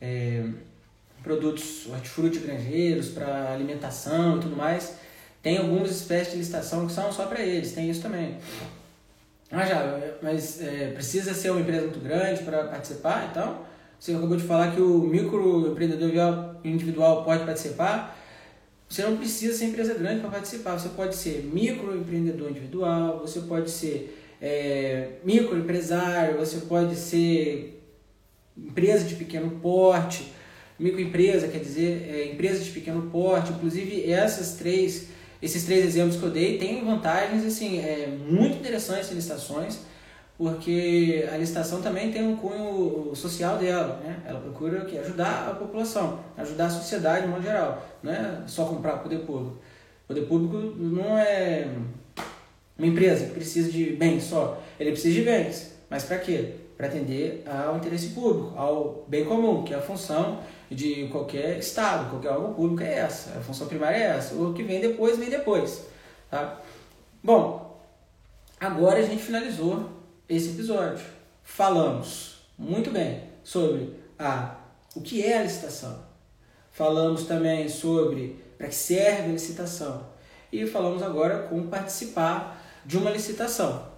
é, 0.00 0.44
produtos 1.22 1.86
hortifruti 1.86 2.38
granjeiros 2.38 3.08
para 3.08 3.52
alimentação 3.52 4.38
e 4.38 4.40
tudo 4.40 4.56
mais, 4.56 4.94
tem 5.42 5.58
algumas 5.58 5.90
espécies 5.90 6.32
de 6.32 6.38
licitação 6.38 6.86
que 6.86 6.92
são 6.92 7.12
só 7.12 7.26
para 7.26 7.40
eles, 7.40 7.72
tem 7.72 7.90
isso 7.90 8.02
também. 8.02 8.38
Ah, 9.50 9.66
já, 9.66 10.00
mas 10.22 10.62
é, 10.62 10.92
precisa 10.92 11.34
ser 11.34 11.50
uma 11.50 11.60
empresa 11.60 11.82
muito 11.82 12.00
grande 12.00 12.42
para 12.42 12.64
participar, 12.64 13.28
então 13.30 13.60
você 14.02 14.12
acabou 14.12 14.36
de 14.36 14.42
falar 14.42 14.74
que 14.74 14.80
o 14.80 14.98
microempreendedor 14.98 16.56
individual 16.64 17.22
pode 17.22 17.44
participar. 17.44 18.18
Você 18.88 19.02
não 19.02 19.16
precisa 19.16 19.56
ser 19.56 19.66
empresa 19.66 19.94
grande 19.94 20.20
para 20.20 20.28
participar. 20.28 20.76
Você 20.76 20.88
pode 20.88 21.14
ser 21.14 21.48
microempreendedor 21.52 22.50
individual, 22.50 23.20
você 23.20 23.40
pode 23.42 23.70
ser 23.70 24.18
é, 24.42 25.12
microempresário, 25.24 26.36
você 26.36 26.58
pode 26.58 26.96
ser 26.96 27.80
empresa 28.58 29.04
de 29.04 29.14
pequeno 29.14 29.52
porte, 29.62 30.32
microempresa 30.78 31.48
quer 31.48 31.58
dizer 31.58 32.08
é, 32.08 32.32
empresa 32.32 32.62
de 32.62 32.70
pequeno 32.70 33.10
porte. 33.10 33.52
Inclusive 33.52 34.10
essas 34.10 34.54
três 34.54 35.08
esses 35.42 35.64
três 35.64 35.84
exemplos 35.84 36.16
que 36.16 36.22
eu 36.22 36.30
dei 36.30 36.56
têm 36.56 36.84
vantagens 36.84 37.44
assim, 37.44 37.80
é, 37.80 38.06
muito 38.06 38.58
interessantes 38.58 39.10
em 39.10 39.16
licitações, 39.16 39.80
porque 40.38 41.28
a 41.32 41.36
licitação 41.36 41.82
também 41.82 42.12
tem 42.12 42.22
um 42.24 42.36
cunho 42.36 43.12
social 43.14 43.58
dela, 43.58 44.00
né? 44.04 44.22
Ela 44.24 44.38
procura 44.38 44.84
que 44.84 44.96
ajudar 44.96 45.48
a 45.50 45.54
população, 45.54 46.20
ajudar 46.36 46.66
a 46.66 46.70
sociedade 46.70 47.26
de 47.26 47.28
modo 47.28 47.42
geral, 47.42 47.84
não 48.02 48.12
é 48.12 48.42
só 48.46 48.66
comprar 48.66 48.98
poder 48.98 49.18
público. 49.20 49.58
O 50.04 50.08
poder 50.08 50.26
público 50.26 50.56
não 50.76 51.18
é 51.18 51.68
uma 52.78 52.86
empresa 52.86 53.26
que 53.26 53.32
precisa 53.32 53.70
de 53.70 53.86
bens 53.96 54.22
só, 54.22 54.62
ele 54.78 54.92
precisa 54.92 55.14
de 55.14 55.22
bens, 55.22 55.74
mas 55.90 56.04
para 56.04 56.18
quê? 56.18 56.54
Para 56.76 56.86
atender 56.86 57.44
ao 57.46 57.76
interesse 57.76 58.08
público, 58.08 58.56
ao 58.56 59.04
bem 59.08 59.24
comum, 59.24 59.64
que 59.64 59.74
é 59.74 59.76
a 59.76 59.82
função 59.82 60.40
de 60.74 61.08
qualquer 61.08 61.58
Estado, 61.58 62.10
qualquer 62.10 62.30
órgão 62.30 62.54
público 62.54 62.82
é 62.82 62.94
essa, 62.94 63.38
a 63.38 63.42
função 63.42 63.66
primária 63.66 63.96
é 63.96 64.16
essa, 64.16 64.34
o 64.34 64.52
que 64.52 64.62
vem 64.62 64.80
depois, 64.80 65.18
vem 65.18 65.30
depois. 65.30 65.86
Tá? 66.30 66.60
Bom, 67.22 67.80
agora 68.58 68.98
a 68.98 69.02
gente 69.02 69.22
finalizou 69.22 69.90
esse 70.28 70.50
episódio. 70.50 71.04
Falamos 71.42 72.42
muito 72.58 72.90
bem 72.90 73.24
sobre 73.44 73.96
a, 74.18 74.56
o 74.94 75.00
que 75.00 75.24
é 75.24 75.38
a 75.38 75.42
licitação, 75.42 76.04
falamos 76.70 77.24
também 77.24 77.68
sobre 77.68 78.42
para 78.56 78.68
que 78.68 78.74
serve 78.74 79.30
a 79.30 79.32
licitação 79.32 80.06
e 80.52 80.66
falamos 80.66 81.02
agora 81.02 81.48
como 81.48 81.66
participar 81.68 82.62
de 82.84 82.96
uma 82.96 83.10
licitação, 83.10 83.88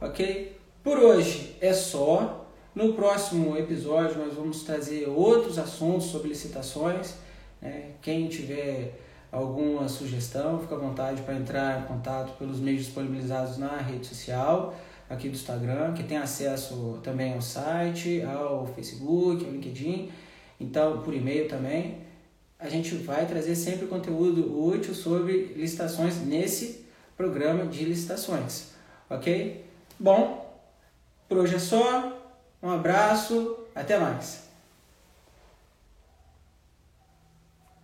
ok? 0.00 0.56
Por 0.82 0.98
hoje 0.98 1.56
é 1.60 1.72
só. 1.72 2.43
No 2.74 2.92
próximo 2.92 3.56
episódio, 3.56 4.18
nós 4.18 4.34
vamos 4.34 4.64
trazer 4.64 5.08
outros 5.08 5.60
assuntos 5.60 6.06
sobre 6.06 6.30
licitações. 6.30 7.14
Né? 7.62 7.92
Quem 8.02 8.26
tiver 8.26 8.98
alguma 9.30 9.88
sugestão, 9.88 10.58
fica 10.58 10.74
à 10.74 10.78
vontade 10.78 11.22
para 11.22 11.34
entrar 11.34 11.82
em 11.82 11.84
contato 11.84 12.36
pelos 12.36 12.58
meios 12.58 12.86
disponibilizados 12.86 13.58
na 13.58 13.76
rede 13.76 14.04
social, 14.04 14.74
aqui 15.08 15.28
do 15.28 15.36
Instagram, 15.36 15.92
que 15.92 16.02
tem 16.02 16.16
acesso 16.16 16.98
também 17.00 17.34
ao 17.34 17.40
site, 17.40 18.22
ao 18.22 18.66
Facebook, 18.66 19.44
ao 19.44 19.52
LinkedIn, 19.52 20.10
então 20.60 21.00
por 21.02 21.14
e-mail 21.14 21.48
também. 21.48 21.98
A 22.58 22.68
gente 22.68 22.96
vai 22.96 23.24
trazer 23.24 23.54
sempre 23.54 23.86
conteúdo 23.86 24.66
útil 24.66 24.94
sobre 24.94 25.52
licitações 25.54 26.16
nesse 26.26 26.84
programa 27.16 27.66
de 27.66 27.84
licitações, 27.84 28.70
ok? 29.08 29.64
Bom, 29.96 30.60
por 31.28 31.38
hoje 31.38 31.54
é 31.54 31.58
só. 31.60 32.23
Um 32.64 32.70
abraço, 32.70 33.58
até 33.74 33.98
mais. 33.98 34.43